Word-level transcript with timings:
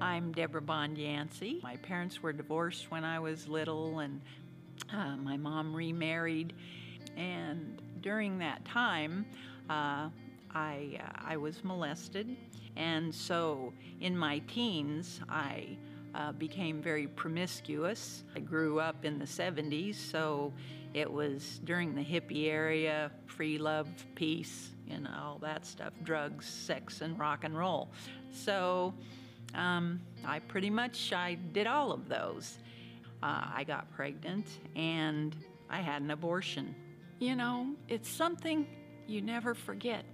I'm 0.00 0.32
Deborah 0.32 0.62
Bond 0.62 0.96
Yancey. 0.96 1.60
My 1.62 1.76
parents 1.76 2.22
were 2.22 2.32
divorced 2.32 2.90
when 2.90 3.04
I 3.04 3.18
was 3.18 3.46
little, 3.48 3.98
and 3.98 4.22
uh, 4.90 5.16
my 5.16 5.36
mom 5.36 5.76
remarried. 5.76 6.54
And 7.18 7.82
during 8.00 8.38
that 8.38 8.64
time, 8.64 9.26
uh, 9.68 10.08
I, 10.54 10.98
uh, 10.98 11.22
I 11.28 11.36
was 11.36 11.62
molested. 11.62 12.34
And 12.76 13.14
so 13.14 13.74
in 14.00 14.16
my 14.16 14.38
teens, 14.48 15.20
I 15.28 15.76
uh, 16.14 16.32
became 16.32 16.80
very 16.80 17.06
promiscuous. 17.06 18.24
I 18.34 18.40
grew 18.40 18.80
up 18.80 19.04
in 19.04 19.18
the 19.18 19.26
70s, 19.26 19.96
so 19.96 20.50
it 20.94 21.12
was 21.12 21.60
during 21.64 21.94
the 21.94 22.02
hippie 22.02 22.48
area, 22.48 23.12
free 23.26 23.58
love, 23.58 23.86
peace, 24.14 24.70
you 24.88 24.98
know, 24.98 25.10
all 25.22 25.38
that 25.42 25.66
stuff, 25.66 25.92
drugs, 26.02 26.46
sex, 26.46 27.02
and 27.02 27.18
rock 27.18 27.44
and 27.44 27.56
roll. 27.56 27.90
So 28.32 28.94
um, 29.54 30.00
I 30.24 30.38
pretty 30.40 30.70
much 30.70 31.12
I 31.12 31.34
did 31.52 31.66
all 31.66 31.92
of 31.92 32.08
those. 32.08 32.58
Uh, 33.22 33.44
I 33.54 33.64
got 33.64 33.90
pregnant 33.92 34.46
and 34.76 35.36
I 35.68 35.80
had 35.80 36.02
an 36.02 36.10
abortion. 36.10 36.74
You 37.18 37.36
know, 37.36 37.74
it's 37.88 38.08
something 38.08 38.66
you 39.06 39.20
never 39.20 39.54
forget. 39.54 40.04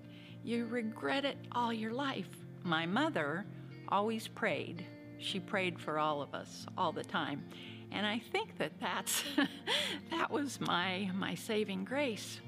You 0.42 0.66
regret 0.66 1.24
it 1.24 1.38
all 1.52 1.72
your 1.72 1.92
life. 1.92 2.28
My 2.62 2.86
mother 2.86 3.46
always 3.88 4.26
prayed. 4.28 4.84
She 5.18 5.40
prayed 5.40 5.78
for 5.78 5.98
all 5.98 6.20
of 6.20 6.34
us 6.34 6.66
all 6.76 6.92
the 6.92 7.04
time. 7.04 7.44
And 7.92 8.04
I 8.06 8.20
think 8.32 8.58
that 8.58 8.72
that's 8.80 9.22
that 10.10 10.30
was 10.30 10.60
my 10.60 11.10
my 11.14 11.34
saving 11.34 11.84
grace. 11.84 12.40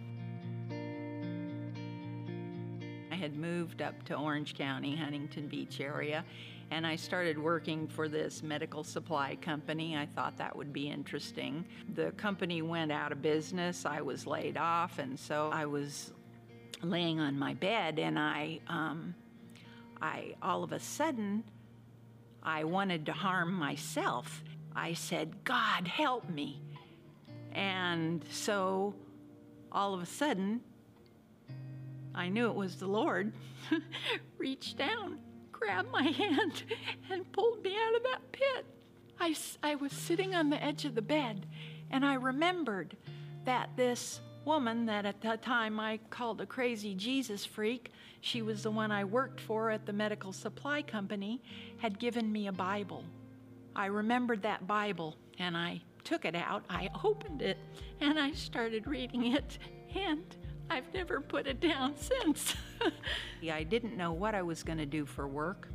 I 3.10 3.14
had 3.14 3.36
moved 3.36 3.82
up 3.82 4.04
to 4.04 4.14
Orange 4.14 4.54
County, 4.54 4.96
Huntington 4.96 5.48
Beach 5.48 5.80
area, 5.80 6.24
and 6.70 6.86
I 6.86 6.96
started 6.96 7.38
working 7.38 7.88
for 7.88 8.08
this 8.08 8.42
medical 8.42 8.84
supply 8.84 9.36
company. 9.36 9.96
I 9.96 10.06
thought 10.06 10.36
that 10.36 10.54
would 10.54 10.72
be 10.72 10.88
interesting. 10.88 11.64
The 11.94 12.10
company 12.12 12.62
went 12.62 12.92
out 12.92 13.12
of 13.12 13.22
business. 13.22 13.86
I 13.86 14.00
was 14.00 14.26
laid 14.26 14.56
off, 14.56 14.98
and 14.98 15.18
so 15.18 15.50
I 15.52 15.66
was 15.66 16.12
laying 16.82 17.20
on 17.20 17.38
my 17.38 17.54
bed, 17.54 17.98
and 17.98 18.18
I, 18.18 18.60
um, 18.68 19.14
I 20.00 20.34
all 20.42 20.62
of 20.62 20.72
a 20.72 20.80
sudden, 20.80 21.44
I 22.42 22.64
wanted 22.64 23.06
to 23.06 23.12
harm 23.12 23.52
myself. 23.52 24.42
I 24.76 24.92
said, 24.92 25.44
God, 25.44 25.88
help 25.88 26.28
me. 26.28 26.62
And 27.52 28.24
so 28.30 28.94
all 29.72 29.94
of 29.94 30.02
a 30.02 30.06
sudden, 30.06 30.60
I 32.14 32.28
knew 32.28 32.46
it 32.46 32.54
was 32.54 32.76
the 32.76 32.86
Lord, 32.86 33.32
reached 34.38 34.76
down, 34.76 35.18
grabbed 35.58 35.90
my 35.90 36.02
hand, 36.02 36.62
and 37.10 37.30
pulled 37.32 37.62
me 37.62 37.74
out 37.74 37.96
of 37.96 38.02
that 38.04 38.32
pit. 38.32 38.66
I, 39.20 39.34
I 39.62 39.74
was 39.74 39.92
sitting 39.92 40.34
on 40.34 40.50
the 40.50 40.62
edge 40.62 40.84
of 40.84 40.94
the 40.94 41.02
bed, 41.02 41.46
and 41.90 42.04
I 42.04 42.14
remembered 42.14 42.96
that 43.44 43.70
this 43.76 44.20
woman 44.44 44.86
that 44.86 45.04
at 45.04 45.20
that 45.22 45.42
time 45.42 45.78
I 45.80 45.98
called 46.10 46.40
a 46.40 46.46
crazy 46.46 46.94
Jesus 46.94 47.44
freak, 47.44 47.92
she 48.20 48.42
was 48.42 48.62
the 48.62 48.70
one 48.70 48.90
I 48.90 49.04
worked 49.04 49.40
for 49.40 49.70
at 49.70 49.86
the 49.86 49.92
medical 49.92 50.32
supply 50.32 50.82
company, 50.82 51.42
had 51.78 51.98
given 51.98 52.30
me 52.32 52.46
a 52.46 52.52
Bible. 52.52 53.04
I 53.74 53.86
remembered 53.86 54.42
that 54.42 54.66
Bible 54.66 55.16
and 55.38 55.56
I 55.56 55.82
took 56.04 56.24
it 56.24 56.34
out, 56.34 56.64
I 56.70 56.88
opened 57.04 57.42
it, 57.42 57.58
and 58.00 58.18
I 58.18 58.32
started 58.32 58.86
reading 58.86 59.34
it, 59.34 59.58
and 59.94 60.24
I've 60.70 60.92
never 60.92 61.20
put 61.20 61.46
it 61.46 61.60
down 61.60 61.96
since. 61.96 62.54
yeah, 63.40 63.56
I 63.56 63.62
didn't 63.62 63.96
know 63.96 64.12
what 64.12 64.34
I 64.34 64.42
was 64.42 64.62
going 64.62 64.78
to 64.78 64.86
do 64.86 65.06
for 65.06 65.26
work. 65.26 65.68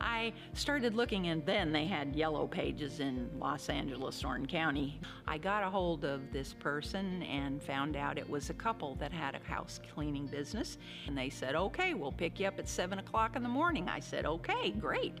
I 0.00 0.32
started 0.52 0.94
looking, 0.94 1.28
and 1.28 1.44
then 1.46 1.72
they 1.72 1.86
had 1.86 2.14
yellow 2.14 2.46
pages 2.46 3.00
in 3.00 3.30
Los 3.38 3.68
Angeles, 3.68 4.22
Orange 4.24 4.50
County. 4.50 5.00
I 5.26 5.38
got 5.38 5.62
a 5.62 5.70
hold 5.70 6.04
of 6.04 6.32
this 6.32 6.52
person 6.52 7.22
and 7.22 7.62
found 7.62 7.96
out 7.96 8.18
it 8.18 8.28
was 8.28 8.50
a 8.50 8.54
couple 8.54 8.94
that 8.96 9.12
had 9.12 9.34
a 9.34 9.48
house 9.48 9.80
cleaning 9.94 10.26
business. 10.26 10.78
And 11.06 11.16
they 11.16 11.30
said, 11.30 11.54
okay, 11.54 11.94
we'll 11.94 12.12
pick 12.12 12.38
you 12.38 12.46
up 12.46 12.58
at 12.58 12.68
7 12.68 12.98
o'clock 12.98 13.36
in 13.36 13.42
the 13.42 13.48
morning. 13.48 13.88
I 13.88 14.00
said, 14.00 14.26
okay, 14.26 14.70
great. 14.70 15.14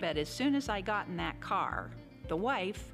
But 0.00 0.16
as 0.16 0.28
soon 0.28 0.54
as 0.54 0.68
I 0.68 0.80
got 0.80 1.08
in 1.08 1.16
that 1.16 1.40
car, 1.40 1.90
the 2.28 2.36
wife 2.36 2.92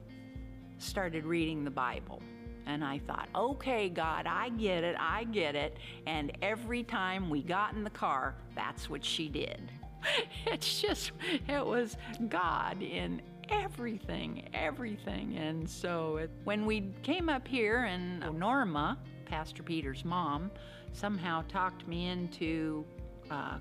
started 0.78 1.24
reading 1.24 1.64
the 1.64 1.70
Bible. 1.70 2.22
And 2.66 2.84
I 2.84 2.98
thought, 2.98 3.28
okay, 3.34 3.88
God, 3.88 4.26
I 4.26 4.48
get 4.50 4.82
it, 4.84 4.96
I 4.98 5.24
get 5.24 5.54
it. 5.54 5.76
And 6.06 6.36
every 6.42 6.82
time 6.82 7.30
we 7.30 7.42
got 7.42 7.74
in 7.74 7.84
the 7.84 7.90
car, 7.90 8.34
that's 8.54 8.90
what 8.90 9.04
she 9.04 9.28
did. 9.28 9.70
it's 10.46 10.80
just, 10.80 11.12
it 11.48 11.64
was 11.64 11.96
God 12.28 12.82
in 12.82 13.22
everything, 13.48 14.48
everything. 14.52 15.36
And 15.36 15.68
so 15.68 16.16
it, 16.16 16.30
when 16.44 16.66
we 16.66 16.92
came 17.02 17.28
up 17.28 17.46
here, 17.46 17.84
and 17.84 18.20
Norma, 18.38 18.98
Pastor 19.24 19.62
Peter's 19.62 20.04
mom, 20.04 20.50
somehow 20.92 21.42
talked 21.48 21.86
me 21.86 22.08
into 22.08 22.84
uh, 23.30 23.58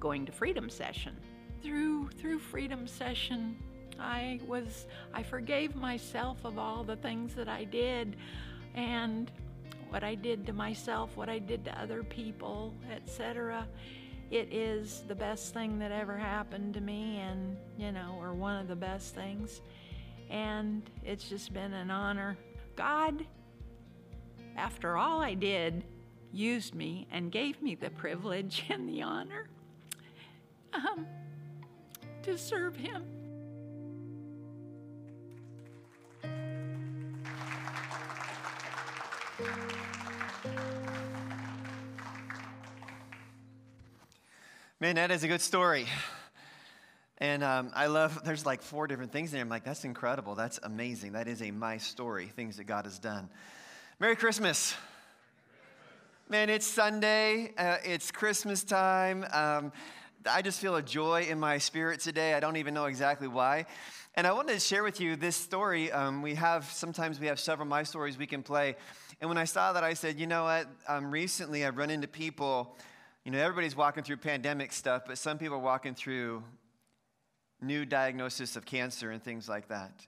going 0.00 0.26
to 0.26 0.32
Freedom 0.32 0.68
Session. 0.68 1.16
Through 1.62 2.10
through 2.10 2.40
Freedom 2.40 2.86
Session, 2.86 3.56
I 3.98 4.40
was 4.46 4.86
I 5.12 5.22
forgave 5.22 5.74
myself 5.76 6.44
of 6.44 6.58
all 6.58 6.84
the 6.84 6.96
things 6.96 7.34
that 7.34 7.48
I 7.48 7.64
did, 7.64 8.16
and 8.74 9.30
what 9.88 10.04
I 10.04 10.14
did 10.14 10.46
to 10.46 10.52
myself, 10.52 11.16
what 11.16 11.28
I 11.28 11.38
did 11.38 11.64
to 11.66 11.80
other 11.80 12.02
people, 12.02 12.74
etc 12.90 13.66
it 14.30 14.52
is 14.52 15.04
the 15.06 15.14
best 15.14 15.54
thing 15.54 15.78
that 15.78 15.92
ever 15.92 16.16
happened 16.16 16.74
to 16.74 16.80
me, 16.80 17.18
and, 17.18 17.56
you 17.78 17.92
know, 17.92 18.16
or 18.20 18.32
one 18.32 18.60
of 18.60 18.68
the 18.68 18.76
best 18.76 19.14
things. 19.14 19.60
And 20.30 20.82
it's 21.04 21.28
just 21.28 21.52
been 21.52 21.72
an 21.72 21.90
honor. 21.90 22.36
God, 22.74 23.24
after 24.56 24.96
all 24.96 25.20
I 25.20 25.34
did, 25.34 25.84
used 26.32 26.74
me 26.74 27.06
and 27.12 27.30
gave 27.30 27.62
me 27.62 27.74
the 27.74 27.90
privilege 27.90 28.64
and 28.70 28.88
the 28.88 29.02
honor 29.02 29.46
um, 30.72 31.06
to 32.22 32.36
serve 32.36 32.74
Him. 32.74 33.04
Man, 44.80 44.96
that 44.96 45.10
is 45.10 45.24
a 45.24 45.28
good 45.28 45.40
story. 45.40 45.86
And 47.18 47.42
um, 47.42 47.70
I 47.74 47.86
love, 47.86 48.22
there's 48.24 48.44
like 48.44 48.60
four 48.60 48.86
different 48.86 49.12
things 49.12 49.30
in 49.30 49.36
there. 49.36 49.42
I'm 49.42 49.48
like, 49.48 49.64
that's 49.64 49.84
incredible. 49.84 50.34
That's 50.34 50.60
amazing. 50.62 51.12
That 51.12 51.26
is 51.26 51.40
a 51.40 51.50
my 51.50 51.78
story, 51.78 52.26
things 52.26 52.58
that 52.58 52.64
God 52.64 52.84
has 52.84 52.98
done. 52.98 53.30
Merry 53.98 54.14
Christmas. 54.14 54.74
Man, 56.28 56.50
it's 56.50 56.66
Sunday. 56.66 57.52
Uh, 57.56 57.76
it's 57.82 58.10
Christmas 58.10 58.62
time. 58.62 59.24
Um, 59.32 59.72
I 60.26 60.42
just 60.42 60.60
feel 60.60 60.76
a 60.76 60.82
joy 60.82 61.26
in 61.30 61.40
my 61.40 61.58
spirit 61.58 62.00
today. 62.00 62.34
I 62.34 62.40
don't 62.40 62.56
even 62.56 62.74
know 62.74 62.84
exactly 62.86 63.28
why. 63.28 63.66
And 64.16 64.26
I 64.26 64.32
wanted 64.32 64.52
to 64.52 64.60
share 64.60 64.82
with 64.82 65.00
you 65.00 65.16
this 65.16 65.36
story. 65.36 65.90
Um, 65.92 66.20
we 66.20 66.34
have, 66.34 66.64
sometimes 66.64 67.18
we 67.20 67.26
have 67.28 67.40
several 67.40 67.66
my 67.66 67.84
stories 67.84 68.18
we 68.18 68.26
can 68.26 68.42
play. 68.42 68.76
And 69.24 69.30
when 69.30 69.38
I 69.38 69.46
saw 69.46 69.72
that, 69.72 69.82
I 69.82 69.94
said, 69.94 70.20
you 70.20 70.26
know 70.26 70.44
what? 70.44 70.66
Um, 70.86 71.10
recently, 71.10 71.64
I've 71.64 71.78
run 71.78 71.88
into 71.88 72.06
people 72.06 72.76
you 73.24 73.30
know, 73.30 73.38
everybody's 73.38 73.74
walking 73.74 74.04
through 74.04 74.18
pandemic 74.18 74.70
stuff, 74.70 75.04
but 75.06 75.16
some 75.16 75.38
people 75.38 75.56
are 75.56 75.60
walking 75.60 75.94
through 75.94 76.42
new 77.62 77.86
diagnosis 77.86 78.54
of 78.54 78.66
cancer 78.66 79.12
and 79.12 79.22
things 79.22 79.48
like 79.48 79.68
that. 79.68 80.04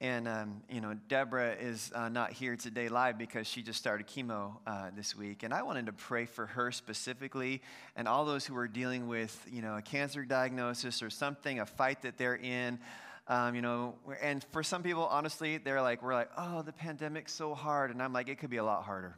And, 0.00 0.26
um, 0.26 0.62
you 0.68 0.80
know, 0.80 0.94
Deborah 1.06 1.52
is 1.52 1.92
uh, 1.94 2.08
not 2.08 2.32
here 2.32 2.56
today 2.56 2.88
live 2.88 3.18
because 3.18 3.46
she 3.46 3.62
just 3.62 3.78
started 3.78 4.08
chemo 4.08 4.56
uh, 4.66 4.90
this 4.96 5.14
week. 5.14 5.44
And 5.44 5.54
I 5.54 5.62
wanted 5.62 5.86
to 5.86 5.92
pray 5.92 6.24
for 6.24 6.46
her 6.46 6.72
specifically 6.72 7.62
and 7.94 8.08
all 8.08 8.24
those 8.24 8.44
who 8.44 8.56
are 8.56 8.66
dealing 8.66 9.06
with, 9.06 9.46
you 9.48 9.62
know, 9.62 9.76
a 9.76 9.82
cancer 9.82 10.24
diagnosis 10.24 11.04
or 11.04 11.10
something, 11.10 11.60
a 11.60 11.66
fight 11.66 12.02
that 12.02 12.18
they're 12.18 12.34
in. 12.34 12.80
Um, 13.28 13.54
you 13.54 13.62
know, 13.62 13.94
and 14.20 14.44
for 14.50 14.62
some 14.62 14.82
people, 14.82 15.06
honestly, 15.06 15.58
they're 15.58 15.82
like, 15.82 16.02
we're 16.02 16.14
like, 16.14 16.30
oh, 16.36 16.62
the 16.62 16.72
pandemic's 16.72 17.32
so 17.32 17.54
hard. 17.54 17.90
And 17.90 18.02
I'm 18.02 18.12
like, 18.12 18.28
it 18.28 18.38
could 18.38 18.50
be 18.50 18.56
a 18.56 18.64
lot 18.64 18.82
harder. 18.82 19.16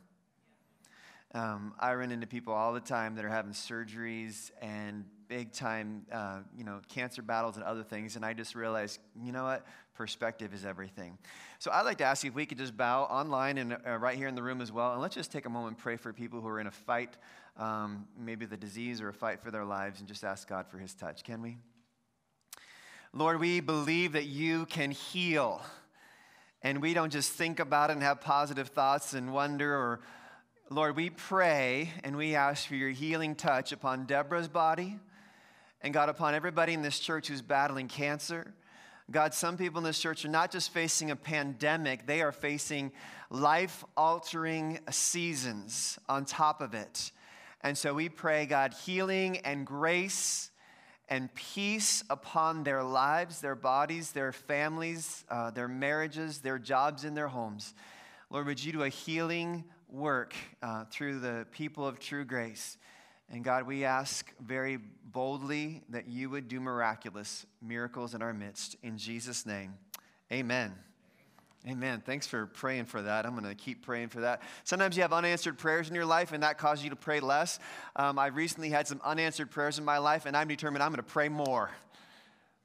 Um, 1.34 1.72
I 1.80 1.94
run 1.94 2.12
into 2.12 2.26
people 2.26 2.52
all 2.52 2.74
the 2.74 2.80
time 2.80 3.14
that 3.14 3.24
are 3.24 3.30
having 3.30 3.52
surgeries 3.52 4.50
and 4.60 5.04
big 5.28 5.50
time, 5.52 6.04
uh, 6.12 6.40
you 6.54 6.62
know, 6.62 6.80
cancer 6.88 7.22
battles 7.22 7.56
and 7.56 7.64
other 7.64 7.82
things. 7.82 8.16
And 8.16 8.24
I 8.24 8.34
just 8.34 8.54
realized, 8.54 9.00
you 9.18 9.32
know 9.32 9.44
what? 9.44 9.64
Perspective 9.94 10.52
is 10.52 10.66
everything. 10.66 11.16
So 11.58 11.70
I'd 11.70 11.86
like 11.86 11.96
to 11.98 12.04
ask 12.04 12.22
you 12.22 12.28
if 12.28 12.36
we 12.36 12.44
could 12.44 12.58
just 12.58 12.76
bow 12.76 13.04
online 13.04 13.56
and 13.56 13.78
uh, 13.86 13.96
right 13.96 14.16
here 14.16 14.28
in 14.28 14.34
the 14.34 14.42
room 14.42 14.60
as 14.60 14.70
well. 14.70 14.92
And 14.92 15.00
let's 15.00 15.14
just 15.14 15.32
take 15.32 15.46
a 15.46 15.48
moment 15.48 15.76
and 15.76 15.78
pray 15.78 15.96
for 15.96 16.12
people 16.12 16.42
who 16.42 16.48
are 16.48 16.60
in 16.60 16.66
a 16.66 16.70
fight, 16.70 17.16
um, 17.56 18.06
maybe 18.18 18.44
the 18.44 18.58
disease 18.58 19.00
or 19.00 19.08
a 19.08 19.14
fight 19.14 19.40
for 19.40 19.50
their 19.50 19.64
lives, 19.64 20.00
and 20.00 20.08
just 20.08 20.24
ask 20.24 20.46
God 20.46 20.66
for 20.66 20.76
his 20.76 20.92
touch. 20.92 21.24
Can 21.24 21.40
we? 21.40 21.56
Lord, 23.14 23.40
we 23.40 23.60
believe 23.60 24.12
that 24.12 24.26
you 24.26 24.66
can 24.66 24.90
heal. 24.90 25.60
And 26.62 26.80
we 26.80 26.94
don't 26.94 27.12
just 27.12 27.32
think 27.32 27.60
about 27.60 27.90
it 27.90 27.94
and 27.94 28.02
have 28.02 28.20
positive 28.20 28.68
thoughts 28.68 29.14
and 29.14 29.32
wonder 29.32 29.74
or 29.74 30.00
Lord, 30.70 30.96
we 30.96 31.10
pray 31.10 31.90
and 32.02 32.16
we 32.16 32.34
ask 32.34 32.66
for 32.66 32.74
your 32.74 32.90
healing 32.90 33.34
touch 33.34 33.72
upon 33.72 34.06
Deborah's 34.06 34.48
body 34.48 34.98
And 35.82 35.92
God, 35.92 36.08
upon 36.08 36.34
everybody 36.34 36.72
in 36.72 36.82
this 36.82 37.00
church 37.00 37.28
who's 37.28 37.42
battling 37.42 37.88
cancer, 37.88 38.54
God, 39.10 39.34
some 39.34 39.56
people 39.56 39.78
in 39.78 39.84
this 39.84 39.98
church 39.98 40.24
are 40.24 40.28
not 40.28 40.52
just 40.52 40.72
facing 40.72 41.10
a 41.10 41.16
pandemic, 41.16 42.06
they 42.06 42.22
are 42.22 42.32
facing 42.32 42.92
life 43.30 43.84
altering 43.96 44.78
seasons 44.90 45.98
on 46.08 46.24
top 46.24 46.60
of 46.60 46.72
it. 46.72 47.10
And 47.62 47.76
so 47.76 47.92
we 47.94 48.08
pray, 48.08 48.46
God, 48.46 48.72
healing 48.72 49.38
and 49.38 49.66
grace 49.66 50.51
and 51.08 51.32
peace 51.34 52.04
upon 52.10 52.64
their 52.64 52.82
lives, 52.82 53.40
their 53.40 53.54
bodies, 53.54 54.12
their 54.12 54.32
families, 54.32 55.24
uh, 55.28 55.50
their 55.50 55.68
marriages, 55.68 56.40
their 56.40 56.58
jobs, 56.58 57.04
and 57.04 57.16
their 57.16 57.28
homes. 57.28 57.74
Lord, 58.30 58.46
would 58.46 58.64
you 58.64 58.72
do 58.72 58.82
a 58.82 58.88
healing 58.88 59.64
work 59.88 60.34
uh, 60.62 60.84
through 60.90 61.20
the 61.20 61.46
people 61.50 61.86
of 61.86 61.98
true 61.98 62.24
grace? 62.24 62.78
And 63.30 63.44
God, 63.44 63.66
we 63.66 63.84
ask 63.84 64.32
very 64.40 64.78
boldly 65.04 65.82
that 65.88 66.08
you 66.08 66.30
would 66.30 66.48
do 66.48 66.60
miraculous 66.60 67.46
miracles 67.60 68.14
in 68.14 68.22
our 68.22 68.32
midst. 68.32 68.76
In 68.82 68.98
Jesus' 68.98 69.46
name, 69.46 69.74
amen. 70.30 70.72
Amen. 71.68 72.02
Thanks 72.04 72.26
for 72.26 72.46
praying 72.46 72.86
for 72.86 73.02
that. 73.02 73.24
I'm 73.24 73.38
going 73.38 73.44
to 73.44 73.54
keep 73.54 73.86
praying 73.86 74.08
for 74.08 74.22
that. 74.22 74.42
Sometimes 74.64 74.96
you 74.96 75.02
have 75.02 75.12
unanswered 75.12 75.58
prayers 75.58 75.88
in 75.88 75.94
your 75.94 76.04
life, 76.04 76.32
and 76.32 76.42
that 76.42 76.58
causes 76.58 76.82
you 76.82 76.90
to 76.90 76.96
pray 76.96 77.20
less. 77.20 77.60
Um, 77.94 78.18
I 78.18 78.26
recently 78.26 78.70
had 78.70 78.88
some 78.88 79.00
unanswered 79.04 79.50
prayers 79.52 79.78
in 79.78 79.84
my 79.84 79.98
life, 79.98 80.26
and 80.26 80.36
I'm 80.36 80.48
determined 80.48 80.82
I'm 80.82 80.90
going 80.90 80.96
to 80.96 81.04
pray 81.04 81.28
more 81.28 81.70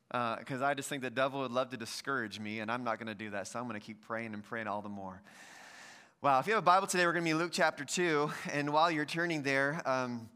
because 0.07 0.61
uh, 0.61 0.65
I 0.65 0.73
just 0.73 0.89
think 0.89 1.03
the 1.03 1.09
devil 1.09 1.41
would 1.41 1.51
love 1.51 1.69
to 1.71 1.77
discourage 1.77 2.39
me, 2.39 2.59
and 2.59 2.71
I'm 2.71 2.83
not 2.83 2.97
going 2.97 3.07
to 3.07 3.15
do 3.15 3.29
that. 3.31 3.47
So 3.47 3.59
I'm 3.59 3.67
going 3.67 3.79
to 3.79 3.85
keep 3.85 4.01
praying 4.07 4.33
and 4.33 4.43
praying 4.43 4.67
all 4.67 4.81
the 4.81 4.89
more. 4.89 5.21
Wow. 6.23 6.39
If 6.39 6.47
you 6.47 6.53
have 6.53 6.63
a 6.63 6.65
Bible 6.65 6.87
today, 6.87 7.05
we're 7.05 7.13
going 7.13 7.25
to 7.25 7.29
be 7.29 7.35
Luke 7.35 7.51
chapter 7.53 7.85
2. 7.85 8.31
And 8.51 8.73
while 8.73 8.89
you're 8.89 9.05
turning 9.05 9.43
there, 9.43 9.79
um, 9.85 10.27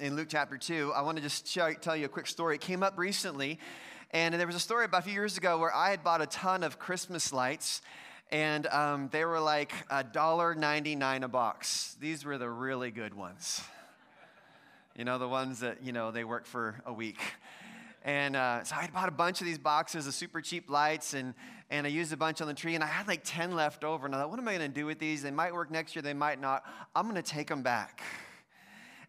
in 0.00 0.16
Luke 0.16 0.26
chapter 0.28 0.58
2, 0.58 0.92
I 0.92 1.02
want 1.02 1.18
to 1.18 1.22
just 1.22 1.54
tell 1.54 1.96
you 1.96 2.06
a 2.06 2.08
quick 2.08 2.26
story. 2.26 2.56
It 2.56 2.60
came 2.60 2.82
up 2.82 2.98
recently, 2.98 3.60
and 4.14 4.32
there 4.32 4.46
was 4.46 4.54
a 4.54 4.60
story 4.60 4.84
about 4.84 5.00
a 5.00 5.02
few 5.02 5.12
years 5.12 5.36
ago 5.36 5.58
where 5.58 5.74
I 5.74 5.90
had 5.90 6.04
bought 6.04 6.22
a 6.22 6.26
ton 6.26 6.62
of 6.62 6.78
Christmas 6.78 7.32
lights, 7.32 7.82
and 8.30 8.64
um, 8.68 9.08
they 9.10 9.24
were 9.24 9.40
like 9.40 9.72
$1.99 9.88 11.24
a 11.24 11.28
box. 11.28 11.96
These 12.00 12.24
were 12.24 12.38
the 12.38 12.48
really 12.48 12.92
good 12.92 13.12
ones. 13.12 13.60
You 14.96 15.04
know, 15.04 15.18
the 15.18 15.26
ones 15.26 15.58
that, 15.60 15.82
you 15.82 15.90
know, 15.90 16.12
they 16.12 16.22
work 16.22 16.46
for 16.46 16.80
a 16.86 16.92
week. 16.92 17.18
And 18.04 18.36
uh, 18.36 18.62
so 18.62 18.76
I 18.76 18.88
bought 18.94 19.08
a 19.08 19.12
bunch 19.12 19.40
of 19.40 19.48
these 19.48 19.58
boxes 19.58 20.06
of 20.06 20.14
super 20.14 20.40
cheap 20.40 20.70
lights, 20.70 21.14
and, 21.14 21.34
and 21.68 21.84
I 21.84 21.90
used 21.90 22.12
a 22.12 22.16
bunch 22.16 22.40
on 22.40 22.46
the 22.46 22.54
tree, 22.54 22.76
and 22.76 22.84
I 22.84 22.86
had 22.86 23.08
like 23.08 23.22
10 23.24 23.56
left 23.56 23.82
over. 23.82 24.06
And 24.06 24.14
I 24.14 24.20
thought, 24.20 24.30
what 24.30 24.38
am 24.38 24.46
I 24.46 24.56
going 24.56 24.70
to 24.70 24.80
do 24.80 24.86
with 24.86 25.00
these? 25.00 25.24
They 25.24 25.32
might 25.32 25.52
work 25.52 25.72
next 25.72 25.96
year, 25.96 26.02
they 26.02 26.14
might 26.14 26.40
not. 26.40 26.62
I'm 26.94 27.10
going 27.10 27.20
to 27.20 27.22
take 27.22 27.48
them 27.48 27.62
back. 27.62 28.00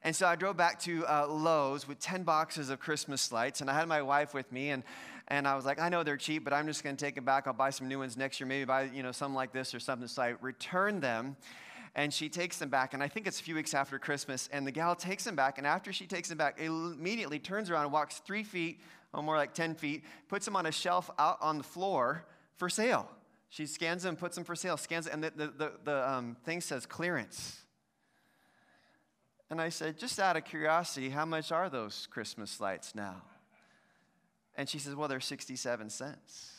And 0.05 0.15
so 0.15 0.27
I 0.27 0.35
drove 0.35 0.55
back 0.55 0.77
to 0.81 1.03
uh, 1.07 1.25
Lowe's 1.27 1.87
with 1.87 1.97
10 1.97 2.21
boxes 2.21 2.69
of 2.69 2.79
Christmas 2.79 3.31
lights, 3.31 3.61
and 3.61 3.71
I 3.71 3.73
had 3.73 3.87
my 3.87 4.03
wife 4.03 4.35
with 4.35 4.51
me, 4.51 4.69
and, 4.69 4.83
and 5.29 5.47
I 5.47 5.55
was 5.55 5.65
like, 5.65 5.79
I 5.79 5.89
know 5.89 6.03
they're 6.03 6.15
cheap, 6.15 6.43
but 6.43 6.53
I'm 6.53 6.67
just 6.67 6.83
to 6.83 6.95
take 6.95 7.15
them 7.15 7.25
back. 7.25 7.47
I'll 7.47 7.53
buy 7.53 7.71
some 7.71 7.87
new 7.87 7.97
ones 7.97 8.15
next 8.15 8.39
year, 8.39 8.45
maybe 8.45 8.65
buy, 8.65 8.83
you 8.83 9.01
know, 9.01 9.11
something 9.11 9.33
like 9.33 9.51
this 9.51 9.73
or 9.73 9.79
something. 9.79 10.07
So 10.07 10.21
I 10.21 10.35
returned 10.41 11.01
them, 11.01 11.35
and 11.95 12.13
she 12.13 12.29
takes 12.29 12.59
them 12.59 12.69
back, 12.69 12.93
and 12.93 13.01
I 13.01 13.07
think 13.07 13.25
it's 13.25 13.39
a 13.39 13.43
few 13.43 13.55
weeks 13.55 13.73
after 13.73 13.97
Christmas, 13.97 14.47
and 14.53 14.67
the 14.67 14.71
gal 14.71 14.95
takes 14.95 15.23
them 15.23 15.35
back, 15.35 15.57
and 15.57 15.65
after 15.65 15.91
she 15.91 16.05
takes 16.05 16.29
them 16.29 16.37
back, 16.37 16.61
immediately 16.61 17.39
turns 17.39 17.71
around 17.71 17.85
and 17.85 17.91
walks 17.91 18.19
three 18.19 18.43
feet, 18.43 18.81
or 19.11 19.23
more 19.23 19.37
like 19.37 19.55
10 19.55 19.73
feet, 19.73 20.03
puts 20.29 20.45
them 20.45 20.55
on 20.55 20.67
a 20.67 20.71
shelf 20.71 21.09
out 21.17 21.39
on 21.41 21.57
the 21.57 21.63
floor 21.63 22.25
for 22.57 22.69
sale. 22.69 23.09
She 23.49 23.65
scans 23.65 24.03
them, 24.03 24.15
puts 24.15 24.35
them 24.35 24.43
for 24.43 24.55
sale, 24.55 24.77
scans 24.77 25.07
it, 25.07 25.13
and 25.13 25.23
the, 25.23 25.31
the, 25.35 25.47
the, 25.47 25.71
the 25.83 26.11
um, 26.11 26.37
thing 26.45 26.61
says 26.61 26.85
clearance. 26.85 27.64
And 29.49 29.61
I 29.61 29.69
said, 29.69 29.99
just 29.99 30.19
out 30.19 30.35
of 30.35 30.43
curiosity, 30.43 31.09
how 31.09 31.25
much 31.25 31.51
are 31.51 31.69
those 31.69 32.07
Christmas 32.09 32.59
lights 32.59 32.95
now? 32.95 33.21
And 34.57 34.67
she 34.67 34.79
says, 34.79 34.95
well, 34.95 35.07
they're 35.07 35.19
67 35.19 35.89
cents. 35.89 36.51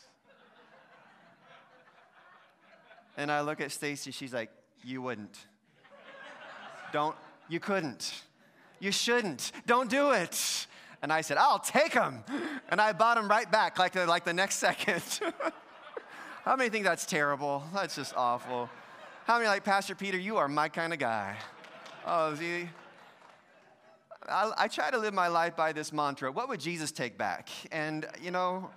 and 3.17 3.31
I 3.33 3.41
look 3.41 3.61
at 3.61 3.73
Stacy, 3.73 4.11
she's 4.11 4.33
like, 4.33 4.50
you 4.85 5.03
wouldn't. 5.03 5.37
Don't, 6.93 7.17
you 7.49 7.59
couldn't. 7.59 8.23
You 8.79 8.93
shouldn't. 8.93 9.50
Don't 9.67 9.91
do 9.91 10.12
it. 10.12 10.67
And 11.03 11.12
I 11.12 11.23
said, 11.23 11.38
I'll 11.38 11.59
take 11.59 11.93
them. 11.93 12.23
And 12.69 12.81
I 12.81 12.93
bought 12.93 13.17
them 13.17 13.29
right 13.29 13.50
back, 13.50 13.79
like 13.79 13.93
the, 13.93 14.06
like 14.06 14.25
the 14.25 14.33
next 14.33 14.56
second. 14.56 15.03
How 16.44 16.55
many 16.55 16.71
think 16.71 16.85
that's 16.85 17.06
terrible? 17.06 17.65
That's 17.75 17.97
just 17.97 18.15
awful. 18.17 18.71
How 19.25 19.38
many 19.38 19.49
like, 19.49 19.65
Pastor 19.65 19.97
Peter, 19.97 20.19
you 20.19 20.37
are 20.37 20.47
my 20.47 20.69
kind 20.69 20.93
of 20.93 21.00
guy? 21.00 21.37
Oh, 22.08 22.32
see? 22.37 22.69
I, 24.29 24.53
I 24.56 24.69
try 24.69 24.93
to 24.93 24.99
live 24.99 25.12
my 25.12 25.26
life 25.26 25.56
by 25.56 25.73
this 25.73 25.93
mantra 25.93 26.31
what 26.31 26.49
would 26.49 26.61
Jesus 26.61 26.93
take 26.93 27.19
back? 27.19 27.49
And, 27.73 28.06
you 28.23 28.31
know, 28.31 28.70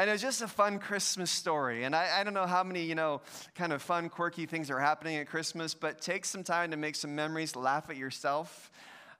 and 0.00 0.10
it's 0.10 0.20
just 0.20 0.42
a 0.42 0.48
fun 0.48 0.80
Christmas 0.80 1.30
story. 1.30 1.84
And 1.84 1.94
I, 1.94 2.20
I, 2.20 2.24
don't 2.24 2.34
know 2.34 2.46
how 2.46 2.64
many, 2.64 2.82
you 2.82 2.96
know, 2.96 3.20
kind 3.54 3.72
of 3.72 3.82
fun, 3.82 4.08
quirky 4.08 4.46
things 4.46 4.68
are 4.68 4.80
happening 4.80 5.16
at 5.16 5.28
Christmas, 5.28 5.74
but 5.74 6.00
take 6.00 6.24
some 6.24 6.42
time 6.42 6.72
to 6.72 6.76
make 6.76 6.96
some 6.96 7.14
memories, 7.14 7.54
laugh 7.54 7.88
at 7.88 7.96
yourself, 7.96 8.72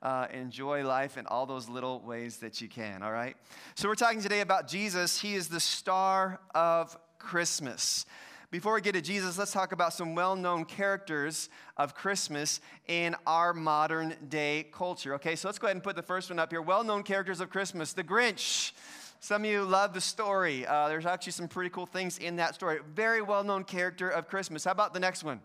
uh, 0.03 0.27
enjoy 0.33 0.85
life 0.85 1.19
in 1.19 1.27
all 1.27 1.47
those 1.47 1.69
little 1.69 2.01
ways 2.01 2.39
that 2.39 2.61
you 2.61 2.69
can, 2.69 3.05
all 3.05 3.13
right? 3.13 3.37
So 3.77 3.89
we're 3.89 3.95
talking 3.95 4.21
today 4.21 4.41
about 4.41 4.67
Jesus. 4.67 5.21
He 5.21 5.35
is 5.35 5.49
the 5.49 5.61
star 5.61 6.41
of 6.53 6.97
Christmas. 7.19 8.07
Before 8.51 8.73
we 8.73 8.81
get 8.81 8.95
to 8.95 9.03
Jesus, 9.03 9.37
let's 9.37 9.53
talk 9.53 9.73
about 9.73 9.93
some 9.93 10.15
well 10.15 10.35
known 10.35 10.65
characters 10.65 11.51
of 11.77 11.95
Christmas 11.95 12.63
in 12.87 13.15
our 13.27 13.53
modern 13.53 14.17
day 14.31 14.69
culture. 14.73 15.13
Okay, 15.17 15.37
so 15.37 15.49
let's 15.49 15.59
go 15.59 15.67
ahead 15.67 15.77
and 15.77 15.85
put 15.85 15.97
the 15.97 16.03
first 16.03 16.31
one 16.31 16.39
up 16.39 16.51
here. 16.51 16.63
Well 16.63 16.83
known 16.83 17.03
characters 17.03 17.41
of 17.41 17.51
Christmas 17.51 17.93
The 17.93 18.03
Grinch. 18.03 18.73
Some 19.21 19.45
of 19.45 19.51
you 19.51 19.65
love 19.65 19.93
the 19.93 20.01
story. 20.01 20.67
Uh, 20.67 20.89
there's 20.89 21.05
actually 21.05 21.33
some 21.33 21.47
pretty 21.47 21.69
cool 21.69 21.85
things 21.85 22.17
in 22.17 22.37
that 22.37 22.55
story. 22.55 22.79
Very 22.95 23.21
well 23.21 23.45
known 23.45 23.65
character 23.65 24.09
of 24.09 24.29
Christmas. 24.29 24.65
How 24.65 24.71
about 24.71 24.95
the 24.95 25.01
next 25.01 25.25
one? 25.25 25.41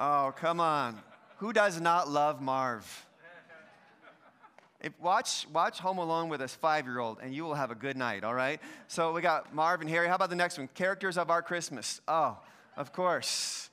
Oh, 0.00 0.32
come 0.34 0.58
on. 0.58 0.98
Who 1.36 1.52
does 1.52 1.82
not 1.82 2.08
love 2.08 2.40
Marv? 2.40 3.06
If, 4.84 4.92
watch, 5.00 5.46
watch 5.50 5.78
Home 5.78 5.96
Alone 5.96 6.28
with 6.28 6.42
a 6.42 6.48
five 6.48 6.84
year 6.84 6.98
old, 6.98 7.18
and 7.22 7.34
you 7.34 7.42
will 7.44 7.54
have 7.54 7.70
a 7.70 7.74
good 7.74 7.96
night, 7.96 8.22
all 8.22 8.34
right? 8.34 8.60
So 8.86 9.14
we 9.14 9.22
got 9.22 9.54
Marv 9.54 9.80
and 9.80 9.88
Harry. 9.88 10.08
How 10.08 10.14
about 10.14 10.28
the 10.28 10.36
next 10.36 10.58
one? 10.58 10.68
Characters 10.74 11.16
of 11.16 11.30
our 11.30 11.40
Christmas. 11.40 12.02
Oh, 12.06 12.36
of 12.76 12.92
course. 12.92 13.70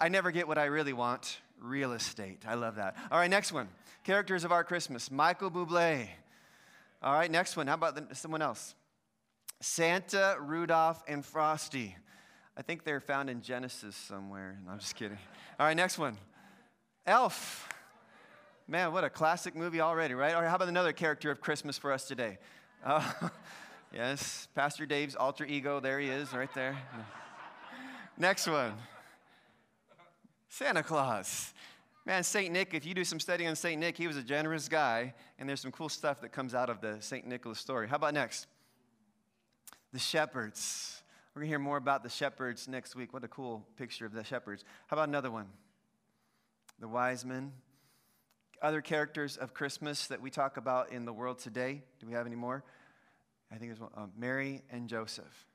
I 0.00 0.08
never 0.08 0.30
get 0.30 0.46
what 0.46 0.58
I 0.58 0.66
really 0.66 0.92
want 0.92 1.40
real 1.60 1.92
estate. 1.92 2.44
I 2.46 2.54
love 2.54 2.76
that. 2.76 2.96
All 3.10 3.18
right, 3.18 3.28
next 3.28 3.50
one. 3.50 3.68
Characters 4.04 4.44
of 4.44 4.52
our 4.52 4.62
Christmas. 4.62 5.10
Michael 5.10 5.50
Bublé. 5.50 6.06
All 7.02 7.14
right, 7.14 7.30
next 7.30 7.56
one. 7.56 7.66
How 7.66 7.74
about 7.74 7.96
the, 7.96 8.14
someone 8.14 8.42
else? 8.42 8.76
Santa, 9.60 10.36
Rudolph, 10.40 11.02
and 11.08 11.24
Frosty. 11.24 11.96
I 12.56 12.62
think 12.62 12.84
they're 12.84 13.00
found 13.00 13.28
in 13.28 13.42
Genesis 13.42 13.96
somewhere. 13.96 14.56
No, 14.64 14.70
I'm 14.70 14.78
just 14.78 14.94
kidding. 14.94 15.18
All 15.58 15.66
right, 15.66 15.76
next 15.76 15.98
one. 15.98 16.16
Elf. 17.06 17.68
Man, 18.68 18.92
what 18.92 19.02
a 19.02 19.10
classic 19.10 19.56
movie 19.56 19.80
already, 19.80 20.14
right? 20.14 20.32
How 20.32 20.54
about 20.54 20.68
another 20.68 20.92
character 20.92 21.30
of 21.30 21.40
Christmas 21.40 21.76
for 21.76 21.92
us 21.92 22.06
today? 22.06 22.38
Uh, 22.84 23.02
yes, 23.92 24.48
Pastor 24.54 24.86
Dave's 24.86 25.16
alter 25.16 25.44
ego. 25.44 25.80
There 25.80 25.98
he 25.98 26.08
is, 26.08 26.32
right 26.32 26.52
there. 26.54 26.76
Next 28.16 28.46
one 28.46 28.74
Santa 30.48 30.82
Claus. 30.82 31.52
Man, 32.04 32.22
St. 32.22 32.52
Nick, 32.52 32.74
if 32.74 32.84
you 32.84 32.94
do 32.94 33.04
some 33.04 33.20
study 33.20 33.46
on 33.46 33.54
St. 33.54 33.80
Nick, 33.80 33.96
he 33.96 34.06
was 34.06 34.16
a 34.16 34.22
generous 34.22 34.68
guy, 34.68 35.14
and 35.38 35.48
there's 35.48 35.60
some 35.60 35.70
cool 35.70 35.88
stuff 35.88 36.20
that 36.20 36.32
comes 36.32 36.54
out 36.54 36.68
of 36.68 36.80
the 36.80 36.96
St. 37.00 37.26
Nicholas 37.26 37.58
story. 37.58 37.88
How 37.88 37.96
about 37.96 38.14
next? 38.14 38.46
The 39.92 39.98
shepherds. 39.98 41.02
We're 41.34 41.40
going 41.40 41.48
to 41.48 41.50
hear 41.50 41.58
more 41.58 41.76
about 41.76 42.02
the 42.02 42.08
shepherds 42.08 42.68
next 42.68 42.96
week. 42.96 43.12
What 43.12 43.24
a 43.24 43.28
cool 43.28 43.66
picture 43.76 44.04
of 44.04 44.12
the 44.12 44.24
shepherds. 44.24 44.64
How 44.88 44.96
about 44.96 45.08
another 45.08 45.30
one? 45.30 45.46
The 46.80 46.88
wise 46.88 47.24
men 47.24 47.52
other 48.62 48.80
characters 48.80 49.36
of 49.36 49.54
Christmas 49.54 50.06
that 50.06 50.20
we 50.20 50.30
talk 50.30 50.56
about 50.56 50.92
in 50.92 51.04
the 51.04 51.12
world 51.12 51.38
today? 51.38 51.82
Do 52.00 52.06
we 52.06 52.12
have 52.14 52.26
any 52.26 52.36
more? 52.36 52.64
I 53.50 53.56
think 53.56 53.70
there's 53.70 53.80
one. 53.80 53.90
Uh, 53.96 54.06
Mary 54.16 54.62
and 54.70 54.88
Joseph. 54.88 55.46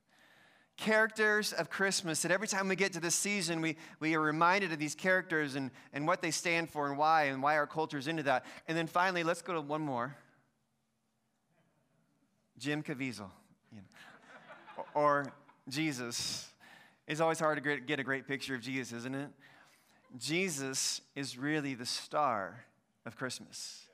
Characters 0.75 1.53
of 1.53 1.71
Christmas 1.71 2.21
that 2.21 2.31
every 2.31 2.47
time 2.47 2.67
we 2.67 2.75
get 2.75 2.93
to 2.93 2.99
this 2.99 3.15
season, 3.15 3.61
we, 3.61 3.77
we 3.99 4.13
are 4.15 4.21
reminded 4.21 4.71
of 4.71 4.77
these 4.77 4.93
characters 4.93 5.55
and, 5.55 5.71
and 5.91 6.05
what 6.05 6.21
they 6.21 6.29
stand 6.29 6.69
for 6.69 6.87
and 6.87 6.97
why, 6.97 7.23
and 7.23 7.41
why 7.41 7.57
our 7.57 7.65
culture 7.65 7.97
is 7.97 8.07
into 8.07 8.21
that. 8.23 8.45
And 8.67 8.77
then 8.77 8.85
finally, 8.85 9.23
let's 9.23 9.41
go 9.41 9.53
to 9.53 9.61
one 9.61 9.81
more 9.81 10.15
Jim 12.59 12.83
Caviezel. 12.83 13.29
You 13.71 13.79
know. 13.79 14.85
or 14.93 15.31
Jesus. 15.67 16.47
It's 17.07 17.21
always 17.21 17.39
hard 17.39 17.63
to 17.63 17.77
get 17.77 17.99
a 17.99 18.03
great 18.03 18.27
picture 18.27 18.53
of 18.53 18.61
Jesus, 18.61 18.99
isn't 18.99 19.15
it? 19.15 19.29
Jesus 20.17 21.01
is 21.15 21.37
really 21.37 21.73
the 21.73 21.85
star 21.85 22.65
of 23.07 23.15
Christmas. 23.15 23.87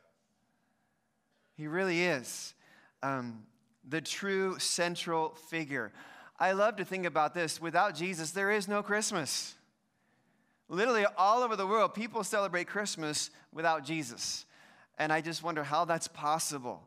He 1.55 1.67
really 1.67 2.03
is 2.03 2.55
um, 3.03 3.43
the 3.87 4.01
true 4.01 4.57
central 4.57 5.35
figure. 5.49 5.91
I 6.39 6.53
love 6.53 6.77
to 6.77 6.85
think 6.85 7.05
about 7.05 7.35
this. 7.35 7.61
Without 7.61 7.95
Jesus, 7.95 8.31
there 8.31 8.51
is 8.51 8.67
no 8.67 8.81
Christmas. 8.81 9.53
Literally, 10.67 11.05
all 11.17 11.43
over 11.43 11.55
the 11.55 11.67
world, 11.67 11.93
people 11.93 12.23
celebrate 12.23 12.67
Christmas 12.67 13.29
without 13.53 13.85
Jesus. 13.85 14.45
And 14.97 15.13
I 15.13 15.21
just 15.21 15.43
wonder 15.43 15.63
how 15.63 15.85
that's 15.85 16.07
possible. 16.07 16.81